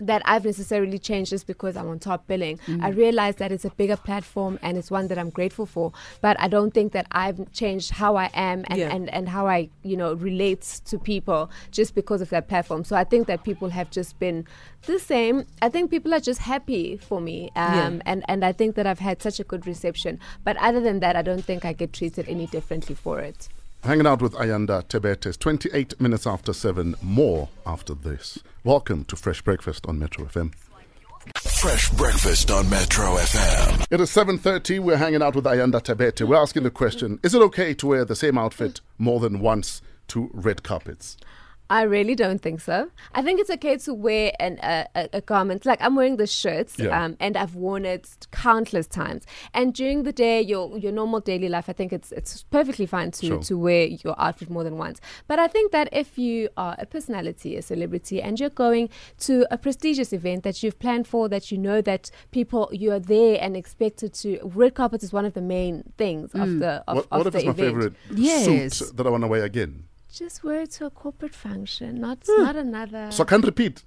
That 0.00 0.22
I've 0.24 0.44
necessarily 0.44 0.98
changed 0.98 1.30
just 1.30 1.46
because 1.46 1.76
I'm 1.76 1.88
on 1.88 2.00
top 2.00 2.26
billing. 2.26 2.58
I 2.82 2.88
realize 2.88 3.36
that 3.36 3.52
it's 3.52 3.64
a 3.64 3.70
bigger 3.70 3.96
platform 3.96 4.58
and 4.60 4.76
it's 4.76 4.90
one 4.90 5.06
that 5.06 5.18
I'm 5.18 5.30
grateful 5.30 5.66
for. 5.66 5.92
But 6.20 6.36
I 6.40 6.48
don't 6.48 6.74
think 6.74 6.92
that 6.94 7.06
I've 7.12 7.52
changed 7.52 7.92
how 7.92 8.16
I 8.16 8.28
am 8.34 8.64
and, 8.66 8.80
Yeah. 8.80 8.92
and, 8.92 9.08
and 9.14 9.28
how 9.28 9.46
I, 9.46 9.68
you 9.84 9.96
know, 9.96 10.14
relate 10.14 10.62
to 10.86 10.98
people 10.98 11.48
just 11.70 11.94
because 11.94 12.20
of 12.20 12.30
that 12.30 12.48
platform. 12.48 12.82
So 12.82 12.96
I 12.96 13.04
think 13.04 13.28
that 13.28 13.44
people 13.44 13.68
have 13.68 13.88
just 13.92 14.18
been 14.18 14.46
the 14.86 14.98
same. 14.98 15.44
I 15.62 15.68
think 15.68 15.92
people 15.92 16.12
are 16.12 16.18
just 16.20 16.40
happy 16.40 16.96
for 16.96 17.20
me. 17.20 17.52
Um, 17.54 17.74
Yeah. 17.74 18.00
and, 18.04 18.24
and 18.26 18.44
I 18.44 18.50
think 18.50 18.74
that 18.74 18.88
I've 18.88 18.98
had 18.98 19.22
such 19.22 19.38
a 19.38 19.44
good 19.44 19.64
reception. 19.64 20.18
But 20.42 20.56
other 20.56 20.80
than 20.80 20.98
that, 21.00 21.14
I 21.14 21.22
don't 21.22 21.44
think 21.44 21.64
I 21.64 21.72
get 21.72 21.92
treated 21.92 22.28
any 22.28 22.46
differently 22.48 22.96
for 22.96 23.20
it. 23.20 23.48
Hanging 23.84 24.06
out 24.06 24.22
with 24.22 24.32
Ayanda 24.32 24.82
Thabetes, 24.88 25.36
28 25.36 26.00
minutes 26.00 26.26
after 26.26 26.54
7, 26.54 26.94
more 27.02 27.50
after 27.66 27.92
this. 27.92 28.38
Welcome 28.64 29.04
to 29.04 29.14
Fresh 29.14 29.42
Breakfast 29.42 29.84
on 29.86 29.98
Metro 29.98 30.24
FM. 30.24 30.54
Fresh 31.36 31.90
breakfast 31.90 32.50
on 32.50 32.70
Metro 32.70 33.04
FM. 33.16 33.84
It 33.90 34.00
is 34.00 34.08
7.30, 34.08 34.80
we're 34.80 34.96
hanging 34.96 35.20
out 35.20 35.36
with 35.36 35.44
Ayanda 35.44 35.82
Thabete. 35.82 36.26
We're 36.26 36.40
asking 36.40 36.62
the 36.62 36.70
question, 36.70 37.20
is 37.22 37.34
it 37.34 37.42
okay 37.42 37.74
to 37.74 37.86
wear 37.86 38.06
the 38.06 38.16
same 38.16 38.38
outfit 38.38 38.80
more 38.96 39.20
than 39.20 39.40
once 39.40 39.82
to 40.08 40.30
red 40.32 40.62
carpets? 40.62 41.18
I 41.70 41.82
really 41.82 42.14
don't 42.14 42.42
think 42.42 42.60
so. 42.60 42.90
I 43.14 43.22
think 43.22 43.40
it's 43.40 43.48
okay 43.50 43.78
to 43.78 43.94
wear 43.94 44.32
an, 44.38 44.58
uh, 44.60 44.84
a, 44.94 45.08
a 45.14 45.20
garment. 45.22 45.64
Like 45.64 45.80
I'm 45.80 45.96
wearing 45.96 46.16
this 46.18 46.30
shirt, 46.30 46.78
Yeah. 46.78 47.04
um, 47.04 47.16
and 47.20 47.36
I've 47.38 47.54
worn 47.54 47.86
it 47.86 48.26
countless 48.32 48.86
times. 48.86 49.24
And 49.54 49.72
during 49.72 50.02
the 50.02 50.12
day, 50.12 50.42
your 50.42 50.76
your 50.76 50.92
normal 50.92 51.20
daily 51.20 51.48
life, 51.48 51.70
I 51.70 51.72
think 51.72 51.92
it's 51.92 52.12
it's 52.12 52.42
perfectly 52.50 52.84
fine 52.86 53.12
to 53.12 53.26
Sure. 53.26 53.38
to 53.44 53.58
wear 53.58 53.86
your 53.86 54.14
outfit 54.20 54.50
more 54.50 54.62
than 54.62 54.76
once. 54.76 55.00
But 55.26 55.38
I 55.38 55.48
think 55.48 55.72
that 55.72 55.88
if 55.90 56.18
you 56.18 56.50
are 56.58 56.76
a 56.78 56.84
personality, 56.84 57.56
a 57.56 57.62
celebrity, 57.62 58.20
and 58.20 58.38
you're 58.38 58.50
going 58.50 58.90
to 59.20 59.46
a 59.50 59.56
prestigious 59.56 60.12
event 60.12 60.42
that 60.44 60.62
you've 60.62 60.78
planned 60.78 61.06
for, 61.08 61.28
that 61.30 61.50
you 61.50 61.56
know 61.56 61.80
that 61.80 62.10
people 62.30 62.68
you 62.72 62.92
are 62.92 63.00
there 63.00 63.38
and 63.40 63.56
expected 63.56 64.12
to. 64.14 64.38
Red 64.44 64.74
carpet 64.74 65.02
is 65.02 65.12
one 65.14 65.24
of 65.24 65.32
the 65.32 65.40
main 65.40 65.82
things 65.96 66.30
of 66.34 66.58
the 66.58 66.84
of, 66.86 66.96
what 66.96 67.06
of 67.10 67.18
what 67.18 67.26
if 67.28 67.32
the 67.32 67.38
it's 67.38 67.46
my 67.46 67.52
favorite 67.54 67.94
Yes. 68.14 68.44
suit 68.76 68.96
that 68.98 69.06
I 69.06 69.10
want 69.10 69.22
to 69.22 69.28
wear 69.28 69.44
again? 69.44 69.84
Just 70.18 70.44
wear 70.44 70.60
it 70.62 70.70
to 70.72 70.86
a 70.86 70.90
corporate 70.90 71.34
function, 71.34 72.00
not 72.00 72.18
Hmm. 72.28 72.42
not 72.44 72.56
another. 72.56 73.10
So 73.10 73.24
I 73.24 73.26
can't 73.26 73.44
repeat. 73.44 73.82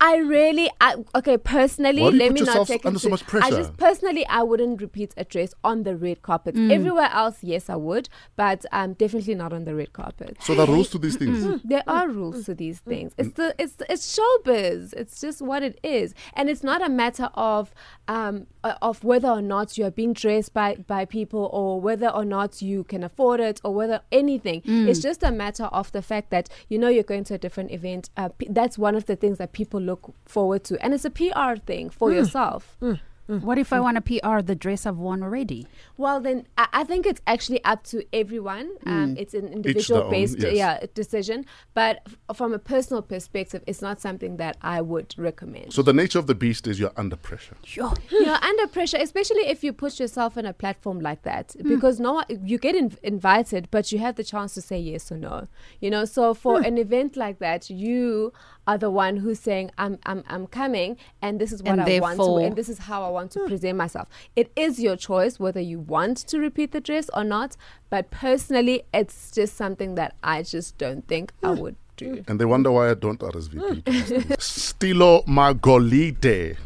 I 0.00 0.16
really, 0.16 0.70
I, 0.80 0.96
okay, 1.14 1.38
personally, 1.38 2.02
Why 2.02 2.10
do 2.10 2.16
you 2.16 2.22
let 2.22 2.28
put 2.30 2.34
me 2.34 2.40
not 2.40 2.46
yourself 2.48 2.68
take 2.68 2.84
under 2.84 2.96
it 2.96 3.00
so 3.00 3.06
to- 3.08 3.10
much 3.10 3.22
I 3.22 3.26
pressure? 3.26 3.56
just 3.56 3.76
personally, 3.76 4.26
I 4.26 4.42
wouldn't 4.42 4.80
repeat 4.80 5.14
a 5.16 5.24
dress 5.24 5.54
on 5.62 5.84
the 5.84 5.96
red 5.96 6.20
carpet. 6.20 6.56
Everywhere 6.58 7.08
else, 7.12 7.38
yes, 7.42 7.70
I 7.70 7.76
would, 7.76 8.08
but 8.36 8.66
um, 8.72 8.94
definitely 8.94 9.34
not 9.34 9.52
on 9.52 9.64
the 9.64 9.74
red 9.74 9.92
carpet. 9.92 10.36
So 10.40 10.54
there 10.54 10.66
are 10.66 10.72
rules 10.72 10.90
to 10.90 10.98
these 10.98 11.16
things. 11.16 11.60
There 11.64 11.82
are 11.86 12.08
rules 12.08 12.44
to 12.46 12.54
these 12.54 12.80
things. 12.80 13.12
It's 13.16 13.32
the 13.34 13.54
it's 13.58 13.76
it's 13.88 14.18
showbiz. 14.18 14.92
It's 14.94 15.20
just 15.20 15.40
what 15.40 15.62
it 15.62 15.78
is, 15.82 16.14
and 16.34 16.50
it's 16.50 16.62
not 16.62 16.82
a 16.84 16.88
matter 16.88 17.30
of 17.34 17.72
um 18.08 18.46
uh, 18.62 18.74
of 18.82 19.04
whether 19.04 19.28
or 19.28 19.40
not 19.42 19.78
you 19.78 19.84
are 19.86 19.90
being 19.90 20.12
dressed 20.12 20.52
by 20.52 20.74
by 20.86 21.04
people 21.04 21.48
or 21.52 21.80
whether 21.80 22.08
or 22.08 22.24
not 22.24 22.60
you 22.60 22.84
can 22.84 23.02
afford 23.04 23.40
it 23.40 23.60
or 23.64 23.72
whether 23.74 24.00
anything. 24.12 24.60
It's 24.66 25.00
just 25.00 25.22
a 25.22 25.30
matter 25.30 25.64
of 25.64 25.90
the 25.92 26.02
fact 26.02 26.30
that 26.30 26.48
you 26.68 26.78
know 26.78 26.88
you're 26.88 27.02
going 27.04 27.24
to 27.24 27.34
a 27.34 27.38
different 27.38 27.70
event. 27.70 28.10
Uh, 28.16 28.28
p- 28.28 28.48
that's 28.50 28.76
one 28.76 28.94
of 28.94 29.06
the 29.06 29.16
things 29.16 29.38
that 29.38 29.52
people 29.52 29.80
look 29.84 30.14
forward 30.26 30.64
to, 30.64 30.82
and 30.82 30.94
it's 30.94 31.04
a 31.04 31.10
PR 31.10 31.56
thing 31.64 31.90
for 31.90 32.10
mm. 32.10 32.14
yourself. 32.14 32.76
Mm. 32.80 33.00
Mm. 33.28 33.40
What 33.42 33.58
if 33.58 33.72
I 33.72 33.78
mm. 33.78 33.82
want 33.82 34.04
to 34.04 34.20
PR 34.20 34.42
the 34.42 34.54
dress 34.54 34.84
I've 34.86 34.98
worn 34.98 35.22
already? 35.22 35.66
Well, 35.96 36.20
then 36.20 36.46
I, 36.58 36.68
I 36.72 36.84
think 36.84 37.06
it's 37.06 37.20
actually 37.26 37.64
up 37.64 37.84
to 37.84 38.04
everyone. 38.12 38.70
Um, 38.86 39.14
mm. 39.14 39.18
It's 39.18 39.34
an 39.34 39.48
individual 39.48 40.10
based 40.10 40.38
yes. 40.40 40.54
yeah, 40.54 40.86
decision. 40.94 41.46
But 41.72 42.02
f- 42.06 42.36
from 42.36 42.52
a 42.52 42.58
personal 42.58 43.02
perspective, 43.02 43.62
it's 43.66 43.80
not 43.80 44.00
something 44.00 44.36
that 44.36 44.56
I 44.60 44.82
would 44.82 45.14
recommend. 45.16 45.72
So 45.72 45.82
the 45.82 45.92
nature 45.92 46.18
of 46.18 46.26
the 46.26 46.34
beast 46.34 46.66
is 46.66 46.78
you're 46.78 46.92
under 46.96 47.16
pressure. 47.16 47.56
Sure. 47.64 47.94
you're 48.10 48.44
under 48.44 48.66
pressure, 48.66 48.98
especially 49.00 49.46
if 49.46 49.64
you 49.64 49.72
put 49.72 49.98
yourself 49.98 50.36
on 50.36 50.44
a 50.44 50.52
platform 50.52 51.00
like 51.00 51.22
that, 51.22 51.54
because 51.62 51.98
no 51.98 52.22
you 52.42 52.58
get 52.58 52.74
in, 52.74 52.96
invited, 53.02 53.68
but 53.70 53.90
you 53.90 53.98
have 53.98 54.16
the 54.16 54.24
chance 54.24 54.54
to 54.54 54.60
say 54.60 54.78
yes 54.78 55.10
or 55.10 55.16
no. 55.16 55.48
You 55.80 55.90
know, 55.90 56.04
so 56.04 56.34
for 56.34 56.58
hmm. 56.58 56.64
an 56.64 56.78
event 56.78 57.16
like 57.16 57.38
that, 57.38 57.70
you 57.70 58.32
are 58.66 58.78
the 58.78 58.90
one 58.90 59.18
who's 59.18 59.40
saying, 59.40 59.70
"I'm, 59.78 59.98
I'm, 60.04 60.24
I'm 60.26 60.46
coming, 60.46 60.96
and 61.20 61.40
this 61.40 61.52
is 61.52 61.62
what 61.62 61.72
And 61.72 61.80
I 61.82 62.00
want 62.00 62.18
to, 62.18 62.36
and 62.36 62.56
this 62.56 62.68
is 62.68 62.78
how 62.78 63.04
I 63.04 63.10
want 63.14 63.30
to 63.32 63.40
hmm. 63.40 63.46
present 63.46 63.78
myself." 63.78 64.08
It 64.36 64.52
is 64.56 64.80
your 64.80 64.96
choice 64.96 65.38
whether 65.38 65.60
you 65.60 65.78
want 65.78 66.18
to 66.28 66.38
repeat 66.38 66.72
the 66.72 66.80
dress 66.80 67.08
or 67.14 67.24
not. 67.24 67.56
But 67.90 68.10
personally, 68.10 68.82
it's 68.92 69.30
just 69.30 69.56
something 69.56 69.94
that 69.94 70.14
I 70.22 70.42
just 70.42 70.76
don't 70.78 71.06
think 71.08 71.32
I 71.42 71.54
hmm. 71.54 71.60
would 71.60 71.76
do. 71.96 72.16
Hmm. 72.16 72.30
And 72.30 72.40
they 72.40 72.44
wonder 72.44 72.70
why 72.70 72.90
I 72.90 72.94
don't 72.94 73.20
RSVP. 73.20 73.84
to 73.84 73.90
these 73.90 74.08
things. 74.08 74.44
Stilo 74.44 75.22
Magolide 75.22 76.56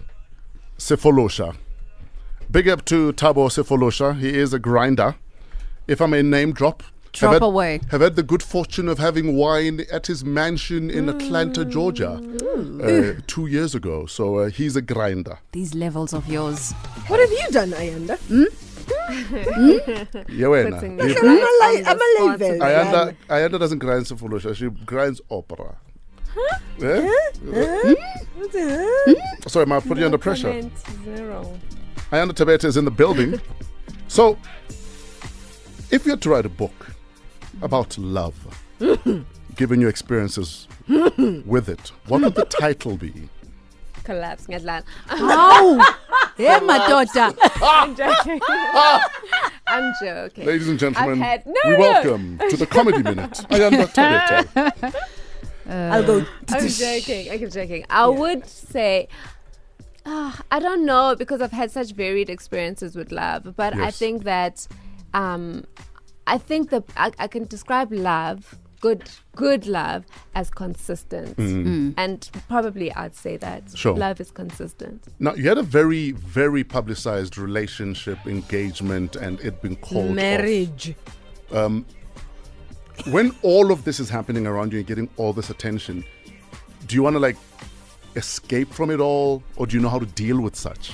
Sefolosha. 0.79 1.57
Big 2.51 2.69
up 2.69 2.85
to 2.87 3.13
Thabo 3.13 3.49
Sefolosha. 3.49 4.19
He 4.19 4.35
is 4.35 4.53
a 4.55 4.59
grinder. 4.59 5.17
If 5.87 6.01
I 6.01 6.07
may 6.07 6.23
name 6.23 6.53
drop. 6.53 6.83
Drop 7.13 7.33
have 7.33 7.43
had, 7.43 7.47
away. 7.47 7.81
Have 7.91 8.01
had 8.01 8.17
the 8.17 8.23
good 8.23 8.43
fortune 8.43 8.89
of 8.89 8.99
having 8.99 9.35
wine 9.35 9.85
at 9.91 10.07
his 10.07 10.25
mansion 10.25 10.91
in 10.91 11.07
mm. 11.07 11.15
Atlanta, 11.15 11.65
Georgia, 11.65 12.21
uh, 12.83 13.21
two 13.27 13.47
years 13.47 13.75
ago. 13.75 14.07
So 14.07 14.39
uh, 14.39 14.49
he's 14.51 14.77
a 14.77 14.83
grinder. 14.83 15.39
These 15.53 15.75
levels 15.75 16.13
of 16.13 16.29
yours. 16.29 16.73
What 17.07 17.21
have 17.21 17.31
you 17.31 17.47
done, 17.51 17.71
Ayanda? 17.73 18.19
Hmm? 18.19 18.45
Hmm? 18.91 19.79
Hmm? 19.79 20.19
Yeah, 20.29 20.47
wena. 20.47 20.75
Putting 20.75 20.97
me 20.97 21.03
I'm 21.05 21.11
a 21.11 21.23
right 21.23 21.75
li- 21.75 21.85
on 21.85 21.99
the 21.99 22.21
I'm 22.21 22.31
a 22.31 22.39
spot. 22.39 22.69
Ayanda, 22.69 23.17
Ayanda 23.29 23.59
doesn't 23.59 23.79
grind 23.79 24.05
Sefolosha. 24.05 24.55
She 24.55 24.69
grinds 24.69 25.21
opera. 25.31 25.77
Eh? 26.81 26.85
Uh, 26.85 27.95
what 28.37 28.53
the 28.53 29.07
hell? 29.07 29.49
Sorry, 29.49 29.65
am 29.65 29.73
I 29.73 29.81
putting 29.81 29.99
you 29.99 30.05
under 30.05 30.19
pressure? 30.19 30.63
Zero. 31.05 31.59
Ayanda 32.11 32.33
Thabete 32.33 32.65
is 32.65 32.77
in 32.77 32.85
the 32.85 32.91
building. 32.91 33.41
so, 34.09 34.39
if 35.91 36.05
you 36.05 36.13
had 36.13 36.23
to 36.23 36.31
write 36.31 36.47
a 36.47 36.51
book 36.51 36.73
about 37.63 37.97
love, 37.99 38.35
given 39.57 39.81
your 39.81 39.91
experiences 39.91 40.69
with 40.89 41.69
it, 41.69 41.93
what 42.07 42.21
would 42.23 42.35
the 42.35 42.45
title 42.61 42.97
be? 42.97 43.29
Collapse. 44.05 44.47
ngiyadlala. 44.47 44.83
Oh, 45.11 45.97
yeah, 46.39 46.61
my 46.61 46.79
daughter. 46.89 47.35
I'm 47.63 47.95
joking. 47.95 48.41
I'm 49.67 49.93
joking. 50.03 50.47
Ladies 50.47 50.69
and 50.69 50.79
gentlemen, 50.79 51.19
had- 51.21 51.45
no, 51.47 51.53
we 51.67 51.73
no. 51.73 51.79
welcome 51.79 52.39
to 52.49 52.57
the 52.57 52.67
Comedy 52.67 53.03
Minute, 53.03 53.33
Ayanda 53.51 53.87
Thabete. 53.93 54.95
I'll 55.69 56.05
go. 56.07 56.25
I'm 56.49 56.69
joking. 56.69 57.31
I'm 57.31 57.51
joking. 57.51 57.85
I 57.91 58.09
would 58.09 58.47
say, 58.47 59.09
ah, 60.07 60.41
I 60.51 60.59
don't 60.59 60.87
know 60.87 61.15
because 61.15 61.43
I've 61.43 61.53
had 61.53 61.71
such 61.71 61.93
varied 61.93 62.31
experiences 62.31 62.97
with 62.97 63.13
love, 63.13 63.55
but 63.57 63.75
I 63.75 63.87
Yes. 63.87 63.99
think 63.99 64.25
that, 64.25 64.67
um, 65.13 65.65
I 66.29 66.39
think 66.39 66.71
that 66.71 66.85
I, 66.97 67.11
I 67.19 67.27
can 67.27 67.45
describe 67.47 67.91
love, 67.93 68.55
good, 68.81 69.11
good 69.35 69.67
love, 69.67 70.05
as 70.35 70.51
consistent, 70.51 71.39
and 71.97 72.31
probably 72.49 72.93
I'd 72.93 73.15
say 73.15 73.37
that 73.39 73.65
Mm. 73.65 73.77
Sure. 73.77 73.97
love 73.97 74.21
is 74.21 74.31
consistent. 74.31 75.05
Now, 75.19 75.35
you 75.35 75.49
had 75.49 75.59
a 75.59 75.63
very, 75.63 76.13
very 76.13 76.65
publicized 76.65 77.39
relationship, 77.39 78.19
engagement, 78.27 79.17
and 79.17 79.41
it 79.41 79.61
being 79.63 79.77
called 79.77 80.11
off. 80.11 80.15
Marriage. 80.17 80.95
when 83.11 83.35
all 83.43 83.71
of 83.73 83.85
this 83.85 84.01
is 84.01 84.11
happening 84.11 84.47
around 84.47 84.73
you 84.73 84.79
and 84.81 84.87
getting 84.87 85.09
all 85.17 85.33
this 85.33 85.51
attention, 85.51 86.05
do 86.87 86.97
you 86.97 87.03
want 87.03 87.15
to 87.15 87.21
like 87.21 87.37
escape 88.17 88.71
from 88.73 88.91
it 88.91 89.01
all 89.01 89.43
or 89.57 89.67
do 89.67 89.77
you 89.77 89.83
know 89.83 89.89
how 89.89 89.99
to 89.99 90.07
deal 90.07 90.41
with 90.41 90.57
such? 90.57 90.93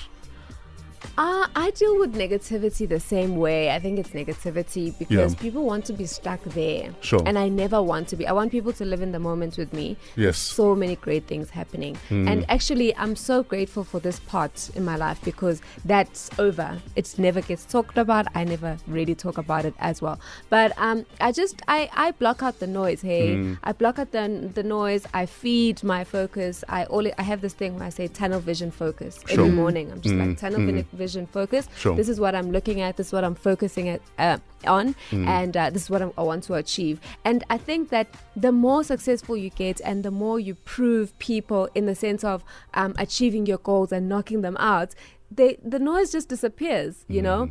Uh, 1.19 1.47
I 1.55 1.71
deal 1.73 1.99
with 1.99 2.15
negativity 2.15 2.89
the 2.89 3.01
same 3.01 3.37
way. 3.37 3.71
I 3.71 3.79
think 3.79 3.99
it's 3.99 4.11
negativity 4.11 4.97
because 4.99 5.35
Yeah. 5.35 5.41
people 5.41 5.65
want 5.65 5.85
to 5.87 5.93
be 5.93 6.07
stuck 6.07 6.43
there. 6.45 6.91
Sure. 7.01 7.23
And 7.27 7.39
I 7.39 7.49
never 7.49 7.83
want 7.83 8.09
to 8.09 8.17
be. 8.17 8.27
I 8.27 8.33
want 8.33 8.51
people 8.53 8.73
to 8.75 8.85
live 8.85 9.01
in 9.03 9.13
the 9.13 9.19
moment 9.19 9.57
with 9.57 9.73
me. 9.73 9.97
Yes. 10.17 10.39
So 10.39 10.75
many 10.75 10.97
great 10.97 11.27
things 11.27 11.51
happening. 11.51 11.97
And 12.11 12.45
actually, 12.49 12.95
I'm 12.97 13.17
so 13.17 13.43
grateful 13.43 13.85
for 13.85 14.01
this 14.01 14.19
part 14.21 14.71
in 14.75 14.85
my 14.85 14.97
life 14.97 15.21
because 15.25 15.61
that's 15.85 16.31
over. 16.39 16.79
It 16.97 17.15
never 17.19 17.41
gets 17.41 17.65
talked 17.65 17.99
about. 17.99 18.27
I 18.35 18.45
never 18.45 18.77
really 18.87 19.15
talk 19.15 19.39
about 19.39 19.65
it 19.65 19.75
as 19.79 20.01
well. 20.03 20.19
But 20.51 20.73
um, 20.79 21.07
I 21.21 21.33
just, 21.33 21.63
I, 21.69 21.91
I 21.93 22.11
block 22.13 22.43
out 22.43 22.59
the 22.61 22.67
noise. 22.67 23.03
Hey, 23.03 23.57
I 23.63 23.73
block 23.73 23.99
out 23.99 24.13
the, 24.13 24.51
the 24.55 24.63
noise. 24.63 25.07
I 25.15 25.27
feed 25.27 25.83
my 25.85 26.05
focus. 26.05 26.65
I 26.69 26.85
only, 26.87 27.13
I 27.19 27.23
have 27.23 27.41
this 27.41 27.53
thing 27.55 27.75
where 27.77 27.85
I 27.85 27.91
say 27.91 28.09
tunnel 28.09 28.41
vision 28.41 28.71
focus 28.71 29.21
Sure. 29.27 29.41
every 29.45 29.53
morning. 29.53 29.91
I'm 29.93 30.01
just 30.01 30.15
like 30.15 30.39
tunnel 30.39 30.61
vi- 30.61 30.85
vision 30.95 31.27
focus. 31.27 31.69
Sure. 31.77 31.95
This 31.97 32.09
is 32.09 32.19
what 32.21 32.35
I'm 32.35 32.51
looking 32.53 32.81
at. 32.81 32.97
This 32.97 33.09
is 33.09 33.13
what 33.13 33.25
I'm 33.25 33.35
focusing 33.35 33.89
at, 33.89 34.01
uh, 34.19 34.39
on, 34.67 34.95
and 35.11 35.57
uh, 35.57 35.71
this 35.71 35.83
is 35.83 35.91
what 35.91 36.01
I'm, 36.03 36.13
I 36.17 36.23
want 36.23 36.45
to 36.45 36.55
achieve. 36.55 37.01
And 37.25 37.45
I 37.51 37.59
think 37.59 37.91
that 37.91 38.07
the 38.35 38.53
more 38.53 38.83
successful 38.85 39.37
you 39.37 39.51
get, 39.51 39.81
and 39.85 40.03
the 40.05 40.11
more 40.11 40.41
you 40.41 40.55
prove 40.55 41.17
people 41.19 41.69
in 41.75 41.87
the 41.87 41.95
sense 41.95 42.25
of 42.25 42.43
um, 42.75 42.95
achieving 42.99 43.47
your 43.47 43.59
goals 43.59 43.93
and 43.93 44.09
knocking 44.09 44.41
them 44.43 44.57
out, 44.59 44.95
they 45.31 45.59
the 45.65 45.79
noise 45.79 46.13
just 46.13 46.29
disappears. 46.29 47.05
You 47.09 47.23
know. 47.23 47.51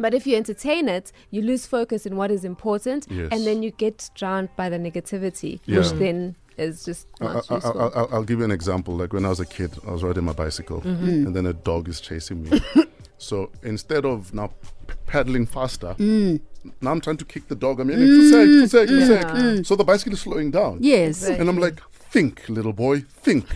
But 0.00 0.14
if 0.14 0.28
you 0.28 0.36
entertain 0.36 0.88
it, 0.88 1.10
you 1.32 1.42
lose 1.42 1.66
focus 1.66 2.06
in 2.06 2.14
what 2.14 2.30
is 2.30 2.44
important, 2.44 3.08
Yes. 3.10 3.30
and 3.32 3.44
then 3.44 3.64
you 3.64 3.72
get 3.72 4.10
drowned 4.14 4.48
by 4.54 4.68
the 4.68 4.78
negativity, 4.78 5.58
which 5.66 5.90
then 5.98 6.36
is 6.58 6.84
just 6.84 7.06
I, 7.20 7.26
I, 7.50 7.56
I, 7.56 7.58
I, 7.58 8.02
I'll 8.12 8.24
give 8.24 8.38
you 8.38 8.44
an 8.44 8.50
example. 8.50 8.94
Like 8.96 9.12
when 9.12 9.24
I 9.24 9.28
was 9.28 9.40
a 9.40 9.46
kid, 9.46 9.70
I 9.86 9.90
was 9.92 10.02
riding 10.02 10.24
my 10.24 10.32
bicycle 10.32 10.80
Mm-hmm. 10.80 11.26
and 11.26 11.34
then 11.36 11.46
a 11.46 11.52
dog 11.52 11.88
is 11.88 12.00
chasing 12.00 12.42
me. 12.44 12.60
so 13.18 13.50
instead 13.62 14.04
of 14.04 14.32
now 14.34 14.48
p- 14.86 14.94
pedaling 15.06 15.46
faster, 15.46 15.94
Mm. 15.98 16.40
now 16.80 16.90
I'm 16.92 17.00
trying 17.00 17.16
to 17.18 17.24
kick 17.24 17.48
the 17.48 17.54
dog. 17.56 17.80
I'm 17.80 17.90
yelling, 17.90 18.06
for 18.06 18.28
sake, 18.30 18.60
for 18.62 18.68
sake, 18.68 18.88
for 18.88 19.06
sake. 19.06 19.56
Yeah. 19.56 19.62
So 19.62 19.76
the 19.76 19.84
bicycle 19.84 20.12
is 20.14 20.20
slowing 20.20 20.50
down. 20.50 20.78
Yes. 20.80 21.08
Exactly. 21.22 21.40
And 21.40 21.48
I'm 21.48 21.58
like, 21.58 21.80
think, 21.92 22.48
little 22.48 22.72
boy, 22.72 23.00
think. 23.00 23.46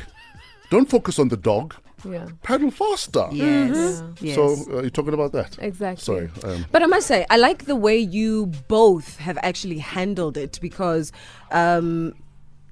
Don't 0.70 0.88
focus 0.88 1.18
on 1.18 1.28
the 1.28 1.36
dog. 1.36 1.74
yeah. 2.04 2.26
Pedal 2.42 2.70
faster. 2.70 3.28
Yes. 3.30 4.02
Yes. 4.20 4.34
So 4.34 4.44
uh, 4.72 4.80
you're 4.80 4.90
talking 4.90 5.14
about 5.14 5.32
that? 5.32 5.56
Exactly. 5.60 6.02
Sorry. 6.02 6.30
Um, 6.44 6.64
But 6.72 6.82
I 6.82 6.86
must 6.86 7.06
say, 7.06 7.24
I 7.30 7.36
like 7.36 7.66
the 7.66 7.76
way 7.76 7.98
you 7.98 8.46
both 8.68 9.18
have 9.18 9.38
actually 9.42 9.78
handled 9.78 10.36
it 10.36 10.58
because, 10.60 11.12
um, 11.50 12.14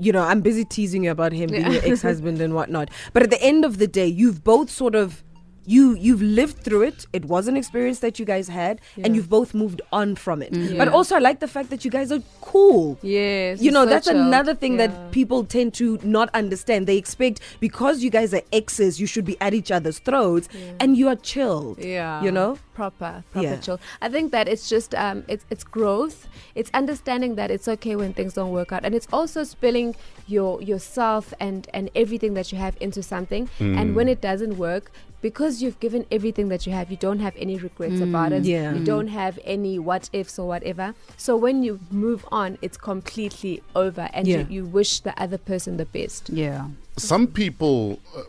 you 0.00 0.12
know, 0.12 0.23
I'm 0.23 0.40
busy 0.40 0.64
teasing 0.64 1.04
you 1.04 1.11
about 1.11 1.33
him 1.33 1.50
being 1.50 1.71
your 1.73 1.85
ex-husband 1.90 2.40
and 2.40 2.54
whatnot. 2.54 2.90
But 3.12 3.23
at 3.23 3.30
the 3.30 3.42
end 3.42 3.64
of 3.64 3.78
the 3.78 3.87
day, 3.87 4.07
you've 4.07 4.42
both 4.45 4.71
sort 4.71 4.95
of 4.95 5.23
you 5.66 5.95
you've 5.95 6.23
lived 6.23 6.57
through 6.64 6.83
it. 6.83 7.07
It 7.12 7.26
was 7.26 7.47
an 7.47 7.57
experience 7.57 7.99
that 8.00 8.19
you 8.19 8.25
guys 8.25 8.49
had, 8.49 8.80
and 8.97 9.14
you've 9.14 9.28
both 9.28 9.52
moved 9.52 9.83
on 9.92 10.16
from 10.16 10.40
it. 10.42 10.50
But 10.52 10.59
Yeah. 10.61 10.87
also, 10.87 11.16
I 11.16 11.19
like 11.19 11.40
the 11.40 11.47
fact 11.47 11.69
that 11.71 11.85
you 11.85 11.90
guys 11.90 12.11
are 12.11 12.23
cool. 12.40 12.99
Yes. 13.02 13.61
You 13.61 13.71
know, 13.71 13.85
that's 13.85 14.07
another 14.09 14.54
thing 14.54 14.73
Yeah. 14.80 14.87
that 14.87 15.12
people 15.12 15.45
tend 15.45 15.75
to 15.75 15.99
not 16.02 16.30
understand. 16.35 16.87
They 16.87 16.97
expect 16.97 17.40
because 17.61 18.02
you 18.02 18.11
guys 18.11 18.33
are 18.33 18.42
exes, 18.52 18.99
you 18.99 19.07
should 19.07 19.26
be 19.26 19.37
at 19.40 19.52
each 19.52 19.71
other's 19.71 19.99
throats, 19.99 20.49
and 20.80 20.97
you 20.97 21.09
are 21.09 21.16
chilled. 21.16 21.78
yeah 21.85 22.25
you 22.25 22.33
know? 22.33 22.57
Proper 22.81 23.13
proper 23.35 23.47
Yeah. 23.57 23.57
chill 23.65 23.79
i 24.07 24.09
think 24.15 24.27
that 24.37 24.47
it's 24.53 24.67
just 24.75 24.91
um 25.05 25.19
it's 25.35 25.45
it's 25.53 25.65
growth 25.77 26.19
it's 26.61 26.71
understanding 26.83 27.33
that 27.41 27.49
it's 27.55 27.69
okay 27.75 27.95
when 28.01 28.11
things 28.19 28.33
don't 28.39 28.53
work 28.61 28.71
out 28.75 28.83
and 28.87 28.93
it's 28.99 29.09
also 29.19 29.41
spilling 29.57 29.91
your 30.35 30.53
yourself 30.71 31.25
and 31.47 31.61
and 31.77 31.85
everything 32.03 32.33
that 32.39 32.47
you 32.53 32.59
have 32.67 32.75
into 32.87 33.03
something 33.15 33.45
and 33.81 33.87
when 33.97 34.09
it 34.15 34.21
doesn't 34.31 34.55
work 34.69 34.85
because 35.29 35.53
you've 35.63 35.79
given 35.87 36.03
everything 36.17 36.47
that 36.53 36.63
you 36.67 36.73
have 36.79 36.87
you 36.95 36.97
don't 37.09 37.23
have 37.27 37.35
any 37.47 37.57
regrets 37.69 38.01
about 38.09 38.31
it 38.37 38.43
Yeah. 38.45 38.73
you 38.77 38.83
don't 38.93 39.09
have 39.23 39.35
any 39.57 39.75
what 39.79 40.05
ifs 40.21 40.35
or 40.43 40.47
whatever 40.55 40.87
so 41.27 41.31
when 41.45 41.57
you 41.67 41.73
move 42.07 42.23
on 42.43 42.57
it's 42.67 42.79
completely 42.91 43.55
over 43.85 44.07
and 44.15 44.25
Yeah. 44.27 44.39
you, 44.39 44.47
you 44.57 44.63
wish 44.79 44.93
the 45.09 45.15
other 45.25 45.41
person 45.51 45.71
the 45.77 45.89
best 45.99 46.23
Yeah. 46.31 46.69
some 46.97 47.27
people, 47.41 47.99
uh, 48.17 48.23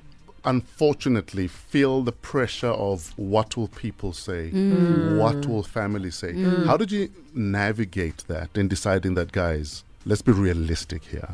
unfortunately, 0.45 1.47
feel 1.47 2.01
the 2.01 2.11
pressure 2.11 2.71
of 2.71 3.13
what 3.17 3.55
will 3.57 3.67
people 3.67 4.13
say, 4.13 4.51
mm. 4.51 5.17
what 5.17 5.45
will 5.45 5.63
family 5.63 6.11
say. 6.11 6.33
Mm. 6.33 6.65
How 6.65 6.77
did 6.77 6.91
you 6.91 7.09
navigate 7.33 8.23
that 8.27 8.49
in 8.55 8.67
deciding 8.67 9.15
that, 9.15 9.31
guys, 9.31 9.83
let's 10.05 10.21
be 10.21 10.31
realistic 10.31 11.03
here? 11.05 11.29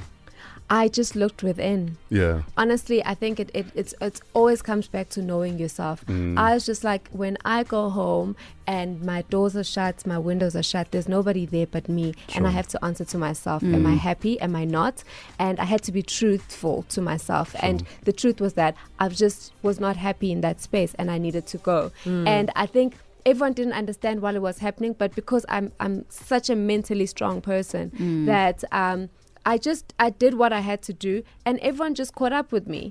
I 0.70 0.90
just 0.90 1.16
looked 1.16 1.44
within. 1.44 1.98
Yeah. 2.10 2.42
Honestly, 2.58 3.04
I 3.06 3.14
think 3.14 3.40
it, 3.40 3.50
it 3.54 3.68
it's 3.74 3.94
it's 4.02 4.22
always 4.34 4.62
comes 4.62 4.88
back 4.88 5.10
to 5.10 5.22
knowing 5.22 5.58
yourself. 5.58 6.06
Mm. 6.08 6.38
I 6.38 6.54
was 6.54 6.66
just 6.66 6.84
like 6.84 7.08
when 7.12 7.38
I 7.46 7.64
go 7.64 7.90
home 7.90 8.36
and 8.66 9.02
my 9.02 9.22
doors 9.24 9.56
are 9.56 9.64
shut, 9.64 10.06
my 10.06 10.18
windows 10.18 10.56
are 10.56 10.64
shut, 10.64 10.92
there's 10.92 11.08
nobody 11.08 11.46
there 11.46 11.68
but 11.68 11.88
me 11.88 12.16
and 12.36 12.46
I 12.46 12.50
have 12.50 12.68
to 12.70 12.84
answer 12.84 13.06
to 13.06 13.18
myself. 13.18 13.64
Am 13.64 13.86
I 13.86 13.94
happy? 13.94 14.40
Am 14.42 14.56
I 14.58 14.66
not? 14.66 15.06
And 15.40 15.58
I 15.60 15.64
had 15.64 15.84
to 15.84 15.92
be 15.94 16.04
truthful 16.04 16.84
to 16.90 17.02
myself. 17.02 17.56
And 17.60 17.84
the 18.04 18.12
truth 18.12 18.42
was 18.42 18.54
that 18.54 18.76
I 19.00 19.08
just 19.08 19.54
was 19.62 19.80
not 19.80 19.96
happy 19.96 20.34
in 20.34 20.42
that 20.42 20.60
space 20.60 20.94
and 20.96 21.10
I 21.10 21.18
needed 21.18 21.48
to 21.48 21.58
go. 21.58 21.92
And 22.06 22.52
I 22.58 22.66
think 22.66 22.96
everyone 23.26 23.54
didn't 23.54 23.74
understand 23.74 24.22
while 24.22 24.36
it 24.36 24.42
was 24.42 24.60
happening, 24.60 24.94
but 24.94 25.16
because 25.16 25.46
I'm 25.48 25.72
I'm 25.80 26.06
such 26.10 26.50
a 26.50 26.56
mentally 26.56 27.06
strong 27.06 27.42
person 27.42 28.26
that 28.26 28.64
um 28.74 29.10
I 29.54 29.58
just 29.58 29.94
I 30.06 30.10
did 30.24 30.34
what 30.42 30.52
I 30.60 30.60
had 30.72 30.82
to 30.90 30.94
do 31.08 31.14
and 31.46 31.58
everyone 31.70 31.94
just 31.96 32.12
caught 32.20 32.34
up 32.40 32.52
with 32.52 32.68
me 32.76 32.84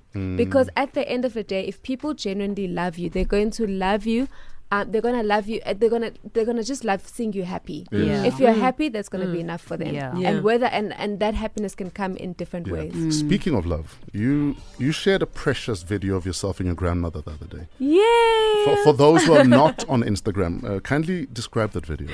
because 0.42 0.68
at 0.82 0.94
the 0.98 1.04
end 1.16 1.25
of 1.28 1.32
the 1.38 1.44
day 1.54 1.62
if 1.72 1.76
people 1.92 2.14
genuinely 2.26 2.66
love 2.82 2.94
you 3.02 3.08
they're 3.14 3.32
going 3.38 3.50
to 3.60 3.66
love 3.66 4.06
you 4.14 4.28
um, 4.72 4.90
they're 4.90 5.02
gonna 5.08 5.22
love 5.22 5.46
you 5.52 5.58
uh, 5.64 5.75
they're 5.78 5.88
gonna 5.96 6.10
they're 6.32 6.44
gonna 6.50 6.64
just 6.64 6.82
love 6.90 7.00
seeing 7.16 7.32
you 7.38 7.44
happy 7.44 7.86
Yeah. 7.92 8.25
if 8.30 8.40
you're 8.40 8.58
happy 8.68 8.88
that's 8.94 9.08
gonna 9.08 9.30
be 9.36 9.38
enough 9.46 9.60
for 9.68 9.76
them 9.82 9.94
Yeah. 9.94 10.16
Yeah. 10.16 10.28
and 10.30 10.42
whether 10.42 10.66
and 10.78 10.92
and 11.02 11.20
that 11.20 11.34
happiness 11.34 11.76
can 11.80 11.90
come 12.00 12.16
in 12.16 12.32
different 12.40 12.66
Yeah. 12.66 12.72
ways 12.76 13.18
Speaking 13.20 13.54
of 13.54 13.64
love, 13.75 13.88
you 14.22 14.56
you 14.84 14.90
shared 15.02 15.22
a 15.22 15.30
precious 15.44 15.84
video 15.92 16.16
of 16.16 16.26
yourself 16.30 16.58
and 16.58 16.66
your 16.66 16.75
grandmother 16.82 17.20
the 17.26 17.32
other 17.36 17.46
day. 17.56 17.64
yeah 17.78 18.64
For, 18.66 18.76
for 18.86 18.92
those 19.04 19.20
who 19.26 19.34
are 19.34 19.50
not 19.62 19.76
on 19.94 20.00
Instagram, 20.12 20.52
uh, 20.68 20.80
kindly 20.80 21.18
describe 21.40 21.70
that 21.76 21.86
video. 21.86 22.10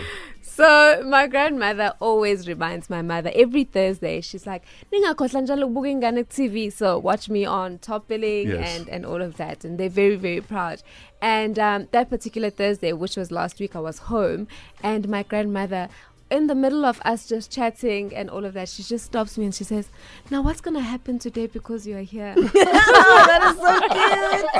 So 0.54 1.02
my 1.06 1.28
grandmother 1.28 1.94
always 1.98 2.46
reminds 2.46 2.90
my 2.90 3.00
mother 3.00 3.30
every 3.34 3.64
Thursday. 3.64 4.20
She's 4.20 4.46
like, 4.46 4.62
"Ningakhohlwa 4.92 5.40
njalo 5.42 5.66
ukubuka 5.66 5.88
ingane 5.88 6.24
TV, 6.24 6.70
so 6.70 6.98
watch 6.98 7.30
me 7.30 7.46
on 7.46 7.78
Top 7.78 8.06
Billing 8.06 8.48
Yes. 8.48 8.78
and 8.80 8.88
and 8.88 9.06
all 9.06 9.22
of 9.22 9.36
that." 9.38 9.64
And 9.64 9.78
they're 9.78 9.88
very 9.88 10.16
very 10.16 10.42
proud. 10.42 10.82
And 11.22 11.58
um, 11.58 11.88
that 11.92 12.10
particular 12.10 12.50
Thursday, 12.50 12.92
which 12.92 13.16
was 13.16 13.30
last 13.30 13.60
week, 13.60 13.74
I 13.74 13.80
was 13.80 13.98
home, 13.98 14.46
and 14.82 15.08
my 15.08 15.22
grandmother. 15.22 15.88
In 16.32 16.46
the 16.46 16.54
middle 16.54 16.84
of 16.86 16.98
us 17.04 17.26
just 17.28 17.50
chatting 17.52 18.14
and 18.16 18.30
all 18.30 18.44
of 18.46 18.54
that, 18.54 18.68
she 18.70 18.82
just 18.82 19.04
stops 19.04 19.36
me 19.36 19.44
and 19.44 19.54
she 19.54 19.64
says, 19.64 19.88
"Now, 20.30 20.40
what's 20.42 20.62
gonna 20.62 20.80
happen 20.80 21.18
today 21.18 21.46
because 21.46 21.86
you're 21.86 22.00
here?" 22.14 22.34
that 22.36 23.40
is 23.48 23.56
so 23.60 23.72
cute. 23.92 24.56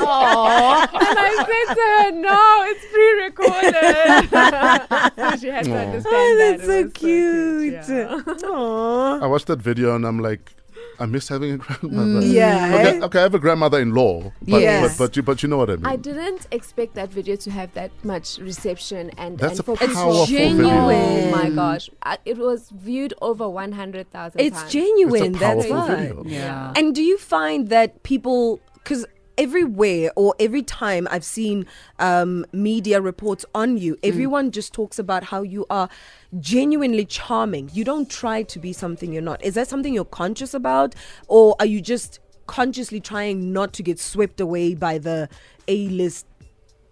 and 1.01 1.19
I 1.19 1.31
said 1.49 1.67
to 1.79 1.85
her, 1.97 2.11
"No, 2.29 2.41
it's 2.69 2.85
pre-recorded." 2.93 4.29
so 5.31 5.37
she 5.41 5.47
had 5.55 5.65
to 5.65 5.75
understand 5.85 6.05
Oh, 6.15 6.37
that. 6.37 6.57
that's 6.57 6.63
It 6.63 6.67
so 6.67 6.83
was 6.83 6.93
cute. 6.93 7.73
yeah. 7.73 8.49
Aw. 8.49 9.19
I 9.23 9.27
watched 9.27 9.47
that 9.47 9.59
video 9.59 9.95
and 9.95 10.05
I'm 10.05 10.19
like, 10.19 10.53
I 10.99 11.05
miss 11.05 11.27
having 11.27 11.53
a 11.53 11.57
grandmother. 11.57 12.21
Mm, 12.25 12.33
yeah. 12.33 12.75
Okay, 12.75 13.01
okay, 13.01 13.19
I 13.19 13.21
have 13.23 13.33
a 13.35 13.39
grandmother-in-law, 13.39 14.31
but, 14.41 14.61
Yes. 14.61 14.97
but 14.97 15.07
but 15.07 15.15
you 15.15 15.23
but 15.23 15.43
you 15.43 15.49
know 15.49 15.57
what 15.57 15.69
I 15.69 15.75
mean. 15.77 15.85
I 15.85 15.95
didn't 15.95 16.47
expect 16.51 16.93
that 16.95 17.09
video 17.09 17.35
to 17.37 17.51
have 17.51 17.73
that 17.73 17.91
much 18.03 18.37
reception 18.37 19.09
and, 19.17 19.37
That's 19.37 19.53
and 19.53 19.59
a 19.61 19.63
for 19.63 19.77
people- 19.77 19.95
powerful 19.95 20.25
video. 20.27 20.67
Oh 20.69 21.31
my 21.31 21.49
gosh, 21.49 21.89
I, 22.03 22.17
it 22.25 22.37
was 22.37 22.69
viewed 22.69 23.13
over 23.21 23.49
one 23.49 23.71
hundred 23.71 24.11
thousand. 24.11 24.39
It's 24.41 24.59
times. 24.59 24.71
genuine. 24.71 25.23
It's 25.33 25.37
a 25.37 25.39
That's 25.39 25.67
powerful 25.67 25.95
why. 25.95 25.95
video. 26.07 26.23
Yeah. 26.25 26.73
And 26.75 26.93
do 26.93 27.01
you 27.01 27.17
find 27.17 27.69
that 27.69 28.03
people, 28.03 28.59
because 28.75 29.05
everywhere 29.37 30.11
or 30.15 30.35
every 30.39 30.61
time 30.61 31.07
I've 31.11 31.25
seen 31.25 31.65
um, 31.99 32.45
media 32.51 33.01
reports 33.01 33.45
on 33.53 33.77
you, 33.77 33.97
everyone 34.03 34.51
just 34.51 34.73
talks 34.73 34.99
about 34.99 35.25
how 35.25 35.41
you 35.41 35.65
are 35.69 35.89
genuinely 36.39 37.05
charming. 37.05 37.69
You 37.73 37.83
don't 37.83 38.09
try 38.09 38.43
to 38.43 38.59
be 38.59 38.73
something 38.73 39.13
you're 39.13 39.21
not. 39.21 39.43
Is 39.43 39.55
that 39.55 39.67
something 39.67 39.93
you're 39.93 40.05
conscious 40.05 40.53
about, 40.53 40.95
or 41.27 41.55
are 41.59 41.65
you 41.65 41.81
just 41.81 42.19
consciously 42.47 42.99
trying 42.99 43.53
not 43.53 43.73
to 43.73 43.83
get 43.83 43.99
swept 43.99 44.41
away 44.41 44.75
by 44.75 44.97
the 44.97 45.29
A-list 45.67 46.25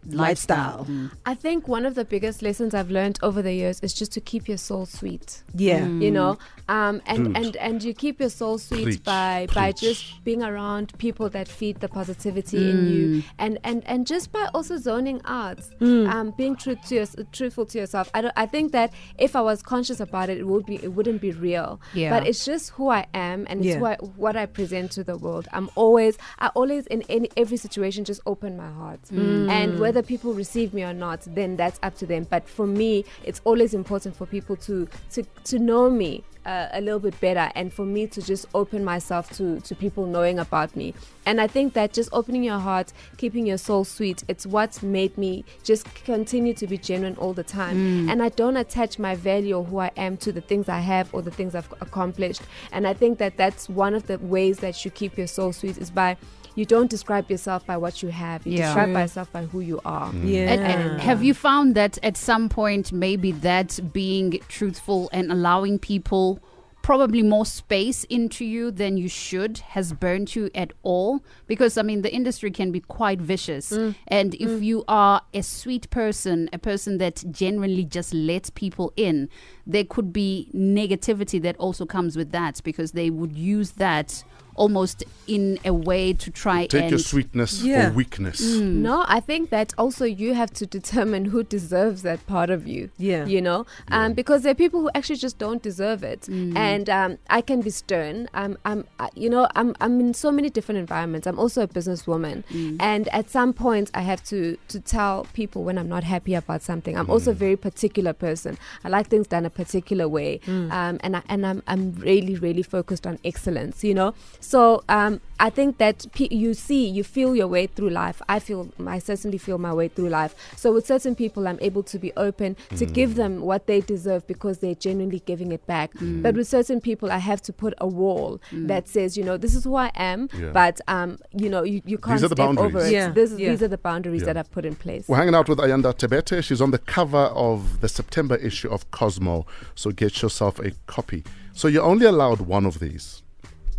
lifestyle? 0.05 0.84
Mm-hmm. 0.84 1.08
I 1.25 1.34
think 1.36 1.67
one 1.67 1.86
of 1.86 1.96
the 1.96 2.05
biggest 2.05 2.41
lessons 2.41 2.74
I've 2.74 2.91
learned 2.91 3.20
over 3.22 3.41
the 3.41 3.53
years 3.53 3.79
is 3.81 3.93
just 3.93 4.12
to 4.13 4.22
keep 4.22 4.48
your 4.48 4.58
soul 4.58 4.86
sweet. 4.86 5.43
Yeah. 5.55 5.81
Mm. 5.81 6.01
you 6.01 6.12
know? 6.12 6.38
Um 6.70 7.01
and 7.05 7.25
Dude. 7.25 7.38
and 7.38 7.55
and 7.58 7.84
you 7.84 7.93
keep 7.93 8.20
your 8.20 8.29
soul 8.29 8.58
sweet 8.58 8.84
Preach, 8.84 9.03
by 9.03 9.48
by 9.53 9.72
just 9.72 10.24
being 10.24 10.41
around 10.43 10.98
people 10.98 11.29
that 11.29 11.48
feed 11.48 11.79
the 11.79 11.88
positivity 11.88 12.70
in 12.70 12.77
mm. 12.77 12.89
you. 12.91 13.24
And 13.38 13.60
and 13.63 13.84
and 13.86 14.08
just 14.08 14.31
by 14.31 14.50
also 14.53 14.77
zoning 14.77 15.22
out 15.25 15.58
mm. 15.79 16.10
um 16.12 16.31
being 16.38 16.55
true 16.55 16.75
to 16.88 16.96
your, 16.96 17.05
truthful 17.31 17.65
to 17.67 17.77
yourself. 17.77 18.10
I 18.13 18.22
don't 18.22 18.34
I 18.38 18.46
think 18.46 18.72
that 18.72 18.93
if 19.17 19.36
I 19.36 19.41
was 19.41 19.62
conscious 19.62 20.00
about 20.00 20.29
it 20.29 20.38
it 20.38 20.48
would 20.48 20.65
be 20.65 20.75
it 20.75 20.93
wouldn't 20.93 21.22
be 21.22 21.31
real. 21.31 21.79
Yeah. 21.93 22.10
but 22.12 22.27
it's 22.27 22.46
just 22.46 22.72
who 22.72 22.89
I 22.89 23.05
am 23.13 23.46
and 23.50 23.60
it's 23.60 23.67
Yeah. 23.67 23.79
who 23.79 23.86
I, 23.86 23.96
what 24.15 24.36
I 24.36 24.46
present 24.46 24.91
to 24.93 25.03
the 25.03 25.17
world. 25.17 25.48
I'm 25.53 25.70
always 25.75 26.18
I 26.40 26.48
always 26.55 26.87
in 26.87 27.03
any 27.09 27.29
every 27.37 27.57
situation 27.57 28.05
just 28.05 28.22
open 28.25 28.57
my 28.57 28.70
heart. 28.70 29.00
And 29.11 29.79
whether 29.92 30.08
people 30.08 30.34
receive 30.34 30.74
me 30.74 30.84
or 30.84 30.94
not 30.94 31.20
then 31.36 31.58
that's 31.58 31.77
up 31.84 31.94
to 31.96 32.06
them. 32.06 32.25
But 32.30 32.48
for 32.48 32.66
me 32.66 33.04
it's 33.25 33.42
always 33.44 33.74
important 33.74 34.16
for 34.16 34.25
people 34.25 34.56
to 34.68 34.88
to 35.12 35.24
to 35.44 35.60
know 35.60 35.90
me 35.90 36.24
uh, 36.46 36.70
a 36.72 36.80
little 36.80 37.00
bit 37.00 37.20
better 37.20 37.51
and 37.56 37.74
for 37.74 37.86
me 37.86 38.08
to 38.08 38.22
just 38.22 38.46
open 38.54 38.86
myself 38.86 39.30
to 39.32 39.60
to 39.60 39.75
people 39.75 40.06
knowing 40.06 40.40
about 40.40 40.74
me. 40.77 40.94
And 41.25 41.42
i 41.42 41.48
think 41.48 41.74
that 41.74 41.92
just 41.92 42.10
opening 42.14 42.44
your 42.44 42.60
heart 42.60 42.94
keeping 43.18 43.46
your 43.46 43.58
soul 43.58 43.84
sweet 43.84 44.24
it's 44.30 44.46
what's 44.46 44.82
made 44.82 45.18
me 45.18 45.44
just 45.62 45.84
continue 46.06 46.54
to 46.54 46.66
be 46.68 46.77
genuine 46.77 47.18
all 47.18 47.34
the 47.34 47.44
time. 47.44 48.10
And 48.10 48.24
i 48.24 48.30
don't 48.30 48.56
attach 48.56 48.98
my 48.98 49.16
value 49.16 49.56
or 49.58 49.66
who 49.66 49.80
i 49.80 49.92
am 49.98 50.16
to 50.25 50.32
the 50.32 50.42
things 50.50 50.70
i 50.70 50.80
have 50.80 51.14
or 51.14 51.22
the 51.22 51.32
things 51.32 51.54
i've 51.54 51.72
accomplished. 51.82 52.44
And 52.72 52.88
i 52.88 52.94
think 52.94 53.18
that 53.18 53.36
that's 53.36 53.68
one 53.68 53.94
of 53.94 54.08
the 54.08 54.18
ways 54.20 54.60
that 54.60 54.86
you 54.86 54.90
keep 54.92 55.18
your 55.18 55.27
soul 55.27 55.51
sweet 55.51 55.77
is 55.77 55.92
by 55.92 56.16
you 56.55 56.66
don't 56.66 56.90
describe 56.90 57.29
yourself 57.29 57.66
by 57.66 57.77
what 57.77 58.03
you 58.03 58.09
have. 58.09 58.46
You 58.46 58.57
Yeah. 58.57 58.66
describe 58.66 58.87
True. 58.87 58.94
by 58.94 59.01
yourself 59.01 59.31
by 59.31 59.46
who 59.46 59.59
you 59.61 59.79
are. 59.85 60.11
Mm. 60.11 60.29
Yeah. 60.29 60.51
And, 60.51 60.61
and 60.61 61.01
have 61.01 61.24
you 61.24 61.33
found 61.33 61.75
that 61.75 61.98
at 62.03 62.18
some 62.18 62.50
point 62.50 62.92
maybe 62.92 63.31
that 63.31 63.79
being 63.94 64.40
truthful 64.48 65.09
and 65.14 65.31
allowing 65.31 65.79
people 65.79 66.40
probably 66.81 67.22
more 67.22 67.46
space 67.46 68.03
into 68.05 68.44
you 68.44 68.72
than 68.72 68.98
you 68.98 69.07
should 69.07 69.59
has 69.59 69.94
burnt 69.94 70.35
you 70.35 70.50
at 70.55 70.74
all? 70.83 71.24
Because 71.48 71.77
i 71.77 71.83
mean 71.83 72.01
the 72.01 72.14
industry 72.14 72.51
can 72.51 72.72
be 72.72 72.81
quite 72.81 73.22
vicious. 73.22 73.72
Mm. 73.72 73.96
And 74.07 74.35
if 74.35 74.50
mm. 74.50 74.64
you 74.64 74.83
are 74.87 75.22
a 75.33 75.44
sweet 75.44 75.90
person 75.90 76.50
a 76.51 76.57
person 76.57 76.98
that 76.98 77.24
genuinely 77.31 77.85
just 77.85 78.14
lets 78.14 78.50
people 78.50 78.92
in 78.98 79.29
there 79.66 79.85
could 79.85 80.11
be 80.11 80.50
negativity 80.53 81.42
that 81.42 81.55
also 81.57 81.85
comes 81.85 82.18
with 82.18 82.31
that 82.31 82.59
because 82.64 82.92
they 82.92 83.09
would 83.09 83.37
use 83.37 83.72
that 83.74 84.24
almost 84.55 85.03
in 85.27 85.59
a 85.66 85.74
way 85.74 86.14
to 86.14 86.29
try 86.31 86.66
to 86.66 86.68
Take 86.68 86.81
and 86.83 86.92
your 86.92 87.00
sweetness 87.00 87.61
Yeah. 87.64 87.90
for 87.90 87.96
weakness. 87.96 88.42
No, 88.42 89.05
I 89.07 89.20
think 89.20 89.50
that 89.50 89.74
also 89.77 90.05
you 90.05 90.33
have 90.33 90.51
to 90.53 90.66
determine 90.66 91.25
who 91.25 91.44
deserves 91.44 92.01
that 92.03 92.25
part 92.27 92.50
of 92.50 92.68
you. 92.68 92.90
Yeah. 92.98 93.25
You 93.25 93.42
know, 93.42 93.66
um, 93.90 94.14
because 94.14 94.44
there 94.44 94.51
are 94.51 94.55
people 94.55 94.81
who 94.81 94.90
actually 94.94 95.18
just 95.18 95.37
don't 95.37 95.61
deserve 95.61 96.03
it, 96.03 96.27
and 96.27 96.90
um, 96.90 97.18
I 97.29 97.42
can 97.42 97.61
be 97.61 97.70
stern. 97.70 98.27
Um, 98.33 98.57
I'm, 98.66 98.85
I, 99.00 99.09
you 99.16 99.29
know, 99.29 99.48
I'm, 99.55 99.75
I'm 99.79 100.00
in 100.00 100.14
so 100.14 100.31
many 100.31 100.50
different 100.50 100.79
environments. 100.79 101.27
I'm 101.27 101.40
also 101.40 101.61
a 101.64 101.68
businesswoman, 101.68 102.44
and 102.79 103.07
at 103.09 103.29
some 103.29 103.53
point 103.53 103.90
I 103.94 104.01
have 104.01 104.24
to 104.25 104.57
to 104.68 104.79
tell 104.79 105.27
people 105.33 105.64
when 105.64 105.77
I'm 105.77 105.87
not 105.90 106.03
happy 106.03 106.33
about 106.33 106.61
something. 106.61 106.98
I'm 106.98 107.09
also 107.09 107.31
a 107.31 107.33
very 107.33 107.55
particular 107.55 108.14
person. 108.14 108.57
I 108.83 108.90
like 108.90 109.07
things 109.07 109.27
done 109.27 109.46
a 109.46 109.50
particular 109.50 110.07
way, 110.07 110.40
um, 110.48 111.00
and 111.03 111.16
I, 111.18 111.22
and 111.29 111.46
I'm 111.46 111.64
I'm 111.68 111.94
really 111.94 112.35
really 112.35 112.64
focused 112.64 113.07
on 113.07 113.18
excellence. 113.24 113.83
You 113.83 113.94
know, 113.94 114.14
so 114.42 114.84
um, 114.90 115.22
I 115.40 115.50
think 115.50 115.77
that 115.77 116.06
pe- 116.14 116.27
you 116.30 116.54
see, 116.54 116.86
you 116.88 117.04
feel 117.04 117.36
your 117.36 117.48
way 117.48 117.68
through 117.68 117.90
life. 117.92 118.22
I 118.27 118.40
feel, 118.40 118.70
I 118.86 119.00
certainly 119.00 119.38
feel 119.38 119.58
my 119.58 119.74
way 119.74 119.88
through 119.88 120.10
life. 120.10 120.36
So 120.58 120.74
with 120.74 120.86
certain 120.86 121.16
people, 121.16 121.48
I'm 121.48 121.58
able 121.62 121.84
to 121.84 121.98
be 121.98 122.12
open 122.18 122.58
to 122.75 122.86
give 122.86 123.16
them 123.16 123.42
what 123.42 123.68
they 123.68 123.82
deserve 123.82 124.27
because 124.27 124.60
they're 124.60 124.75
genuinely 124.75 125.22
giving 125.25 125.51
it 125.51 125.66
back. 125.68 125.92
But 126.01 126.36
with 126.36 126.48
certain 126.48 126.82
people, 126.82 127.12
I 127.12 127.18
have 127.20 127.42
to 127.44 127.54
put 127.54 127.74
a 127.80 127.88
wall 127.88 128.42
that 128.51 128.88
says, 128.88 129.16
you 129.18 129.24
know, 129.24 129.38
this 129.38 129.56
is 129.56 129.64
who 129.64 129.75
I 129.75 129.92
am, 129.96 130.27
Yeah. 130.38 130.51
but 130.51 130.82
um, 130.88 131.18
you 131.34 131.50
know, 131.50 131.64
you, 131.64 131.82
you 131.86 131.98
can't 131.98 132.22
are 132.24 132.27
the 132.27 132.36
step 132.36 132.48
over 132.48 132.56
boundaries. 132.70 132.88
it. 132.88 132.94
Yeah, 132.94 133.10
This, 133.10 133.32
yeah. 133.38 133.50
These 133.51 133.64
are 133.64 133.68
the 133.68 133.77
boundaries 133.77 134.22
Yeah. 134.22 134.25
that 134.27 134.38
I've 134.38 134.51
put 134.51 134.66
in 134.66 134.75
place. 134.75 135.08
We're 135.08 135.18
hanging 135.18 135.36
out 135.36 135.48
with 135.48 135.60
Ayanda 135.60 135.94
Thabete. 135.94 136.44
She's 136.44 136.62
on 136.62 136.72
the 136.72 136.80
cover 136.80 137.18
of 137.36 137.82
the 137.82 137.90
September 137.90 138.36
issue 138.36 138.70
of 138.70 138.90
Cosmo. 138.92 139.46
So 139.75 139.92
get 139.92 140.22
yourself 140.22 140.60
a 140.60 140.72
copy. 140.88 141.24
So 141.54 141.68
you're 141.68 141.84
only 141.84 142.06
allowed 142.06 142.42
one 142.42 142.66
of 142.66 142.80
these 142.80 143.22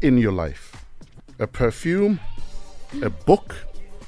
in 0.03 0.19
your 0.19 0.33
life 0.33 0.73
a 1.39 1.47
perfume, 1.47 2.21
a 3.03 3.11
book, 3.11 3.57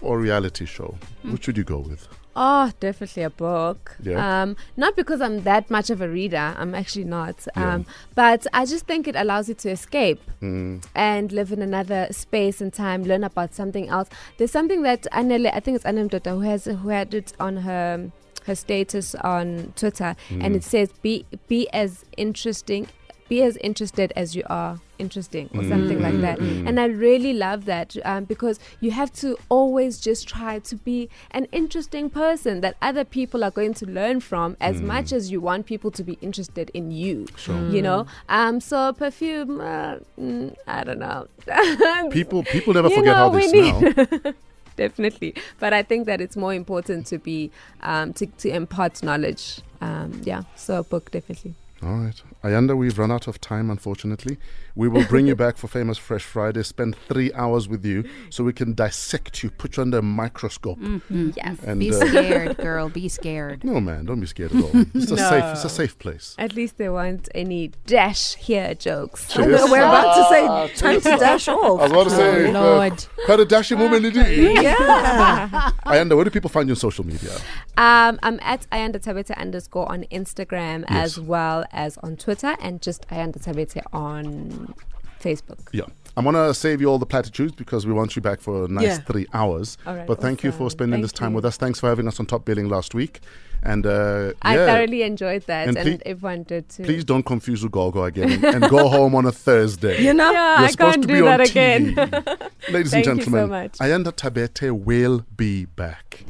or 0.00 0.18
reality 0.18 0.66
show. 0.66 0.96
Which 1.22 1.46
would 1.46 1.57
you 1.57 1.64
go 1.64 1.78
with? 1.78 2.07
Oh, 2.37 2.70
definitely 2.80 3.22
a 3.22 3.30
book. 3.30 3.96
Yeah. 4.02 4.42
Um, 4.42 4.57
not 4.76 4.96
because 4.96 5.20
I'm 5.20 5.44
that 5.44 5.70
much 5.70 5.88
of 5.88 6.00
a 6.00 6.09
reader. 6.09 6.54
I'm 6.59 6.74
actually 6.74 7.04
not. 7.04 7.46
Yeah. 7.57 7.74
Um, 7.74 7.87
but 8.14 8.46
I 8.52 8.66
just 8.66 8.87
think 8.87 9.07
it 9.09 9.14
allows 9.16 9.48
you 9.48 9.54
to 9.54 9.70
escape 9.70 10.20
Mm. 10.42 10.85
and 10.94 11.33
live 11.33 11.52
in 11.52 11.62
another 11.62 12.09
space 12.11 12.61
and 12.61 12.72
time, 12.72 13.04
learn 13.04 13.24
about 13.24 13.54
something 13.54 13.88
else. 13.88 14.09
There's 14.37 14.50
something 14.50 14.83
that 14.83 15.07
Anele, 15.12 15.50
I 15.54 15.61
think 15.61 15.76
it's 15.76 15.85
Anele 15.85 16.11
Mdoda 16.11 16.33
who 16.33 16.40
has 16.40 16.64
who 16.66 16.88
had 16.88 17.14
it 17.14 17.33
on 17.40 17.59
her 17.59 18.11
her 18.46 18.54
status 18.54 19.14
on 19.14 19.72
Twitter, 19.74 20.14
and 20.28 20.54
it 20.54 20.64
says 20.64 20.90
be 21.02 21.24
be 21.48 21.68
as 21.72 22.04
interesting. 22.18 22.88
Be 23.35 23.42
as 23.42 23.57
interested 23.57 24.12
as 24.14 24.37
you 24.37 24.44
are 24.49 24.79
interesting 24.99 25.51
or 25.55 25.64
something 25.64 26.01
like 26.01 26.20
that. 26.20 26.38
Mm. 26.38 26.68
And 26.68 26.79
I 26.79 26.87
really 26.87 27.33
love 27.33 27.64
that 27.64 27.97
um, 28.05 28.25
because 28.25 28.61
you 28.81 28.92
have 28.92 29.12
to 29.14 29.37
always 29.49 29.99
just 29.99 30.29
try 30.29 30.61
to 30.61 30.77
be 30.77 31.09
an 31.33 31.47
interesting 31.51 32.11
person 32.11 32.61
that 32.61 32.77
other 32.81 33.05
people 33.05 33.42
are 33.42 33.51
going 33.51 33.75
to 33.75 33.87
learn 33.87 34.20
from 34.20 34.57
as 34.61 34.81
much 34.81 35.12
as 35.12 35.33
you 35.33 35.40
want 35.40 35.66
people 35.66 35.90
to 35.90 36.05
be 36.05 36.16
interested 36.20 36.70
in 36.75 36.92
you. 36.92 37.27
Sure. 37.37 37.68
You 37.68 37.83
know, 37.83 38.07
um, 38.29 38.61
so 38.61 38.92
perfume, 38.92 39.61
uh, 39.61 39.97
mm, 40.16 40.55
I 40.66 40.85
don't 40.85 41.01
know. 41.01 41.27
People 42.11 42.44
people 42.44 42.73
never 42.75 42.88
You 42.88 42.97
forget 42.97 43.16
how 43.16 43.31
they 43.31 43.49
smell. 43.49 44.35
Definitely, 44.77 45.35
but 45.61 45.73
I 45.73 45.83
think 45.83 46.07
that 46.07 46.20
it's 46.20 46.37
more 46.37 46.55
important 46.55 47.07
to 47.07 47.18
be 47.18 47.51
um, 47.83 48.12
to, 48.14 48.27
to 48.27 48.49
impart 48.49 49.03
knowledge. 49.03 49.61
Um, 49.81 50.20
yeah, 50.25 50.42
so 50.57 50.79
a 50.79 50.83
book 50.83 51.11
definitely. 51.11 51.55
All 51.83 51.97
right. 51.97 52.23
Ayanda, 52.44 52.76
we've 52.76 52.98
run 52.98 53.11
out 53.11 53.26
of 53.26 53.40
time, 53.40 53.70
unfortunately. 53.70 54.37
We 54.74 54.87
will 54.87 55.07
bring 55.07 55.26
you 55.26 55.35
back 55.44 55.57
for 55.57 55.66
Famous 55.66 55.96
Fresh 55.96 56.24
Friday, 56.24 56.62
spend 56.62 56.94
three 57.09 57.33
hours 57.33 57.68
with 57.68 57.87
you 57.87 58.04
so 58.28 58.44
we 58.44 58.52
can 58.52 58.74
dissect 58.74 59.42
you, 59.42 59.48
put 59.50 59.78
you 59.78 59.83
under 59.83 59.98
a 59.98 60.02
microscope. 60.02 60.78
Yes. 61.09 61.57
And 61.64 61.80
Be 61.80 61.90
uh, 61.90 62.07
scared, 62.07 62.57
girl. 62.59 62.90
Be 62.90 63.09
scared. 63.09 63.64
no, 63.64 63.80
man, 63.80 64.04
don't 64.04 64.20
be 64.20 64.26
scared 64.26 64.54
at 64.54 64.62
all. 64.62 64.70
It's 64.94 65.11
a 65.11 65.16
safe, 65.16 65.44
it's 65.44 65.64
a 65.64 65.70
safe 65.70 65.98
place. 65.98 66.35
At 66.38 66.54
least 66.54 66.76
there 66.76 66.92
weren't 66.92 67.30
any 67.35 67.72
dash 67.87 68.35
here 68.35 68.74
jokes. 68.74 69.33
Cheers. 69.33 69.62
We're 69.70 69.78
about 69.83 70.14
to 70.14 70.24
say 70.28 70.76
time 70.76 71.00
to 71.00 71.16
dash 71.18 71.48
off. 71.48 71.80
I 71.80 71.85
was 71.85 71.85
off. 71.85 71.90
about 71.92 72.04
to 72.04 72.11
say, 72.11 72.50
uh, 72.50 72.52
Lord. 72.52 73.07
quite 73.24 73.40
a 73.40 73.46
dashing 73.46 73.78
woman 73.78 74.04
indeed. 74.04 74.62
Yeah. 74.62 75.70
Ayanda, 75.87 76.14
where 76.14 76.24
do 76.26 76.30
people 76.30 76.50
find 76.50 76.68
you 76.68 76.72
on 76.72 76.76
social 76.76 77.07
media? 77.07 77.35
Um, 77.78 78.18
I'm 78.22 78.38
at 78.42 78.68
Ayanda 78.70 78.96
Thabete 79.00 79.35
underscore 79.38 79.90
on 79.90 80.04
Instagram 80.12 80.85
as 80.88 81.18
well 81.18 81.64
as 81.72 81.96
on 81.98 82.16
Twitter 82.16 82.34
and 82.42 82.81
just 82.83 83.07
Ayanda 83.09 83.38
Thabete 83.38 83.83
on 83.92 84.75
Facebook. 85.20 85.68
Yeah. 85.73 85.85
I'm 86.16 86.25
going 86.25 86.35
to 86.37 86.55
save 86.55 86.81
you 86.81 86.88
all 86.88 86.99
the 86.99 87.07
platitudes 87.07 87.53
because 87.57 87.87
we 87.87 87.92
want 87.92 88.14
you 88.14 88.23
back 88.23 88.40
for 88.40 88.64
a 88.64 88.68
nice 88.68 88.85
Yeah. 88.85 88.99
three 88.99 89.27
hours. 89.35 89.77
All 89.87 89.94
right, 89.97 90.07
but 90.07 90.20
thank 90.20 90.44
you 90.44 90.53
for 90.53 90.64
awesome. 90.64 90.70
spending 90.79 91.01
this 91.03 91.11
time 91.12 91.31
you. 91.33 91.37
with 91.37 91.44
us. 91.44 91.57
Thanks 91.57 91.81
for 91.81 91.88
having 91.88 92.07
us 92.07 92.20
on 92.20 92.27
Top 92.27 92.44
Billing 92.44 92.68
last 92.68 92.94
week. 92.94 93.20
And 93.64 93.85
uh, 93.87 94.33
I 94.42 94.57
yeah, 94.57 94.66
thoroughly 94.66 95.03
enjoyed 95.03 95.42
that 95.47 95.66
And 95.68 95.77
and, 95.77 95.87
please- 95.87 96.03
everyone 96.07 96.42
did 96.44 96.68
too. 96.68 96.85
please 96.85 97.05
don't 97.05 97.25
confuse 97.25 97.64
Ugogo 97.64 98.07
again 98.07 98.31
and, 98.33 98.44
and 98.44 98.68
go 98.70 98.88
home 98.88 99.14
on 99.16 99.25
a 99.27 99.33
Thursday. 99.33 100.03
You 100.05 100.14
know? 100.14 100.31
yeah, 100.31 100.59
You're 100.61 100.68
I 100.68 100.70
supposed 100.70 100.92
can't 100.94 101.03
to 101.03 101.09
do 101.09 101.14
be 101.14 101.20
on 101.29 101.38
that 101.38 101.49
TV. 101.49 101.51
again. 101.51 102.51
Ladies 102.70 102.90
Thank 102.92 103.07
you 103.07 103.12
and 103.12 103.20
so 103.23 103.25
gentlemen, 103.31 103.49
much. 103.51 103.79
Ayanda 103.79 104.12
Thabete 104.12 104.70
will 104.70 105.25
be 105.37 105.64
back. 105.64 106.25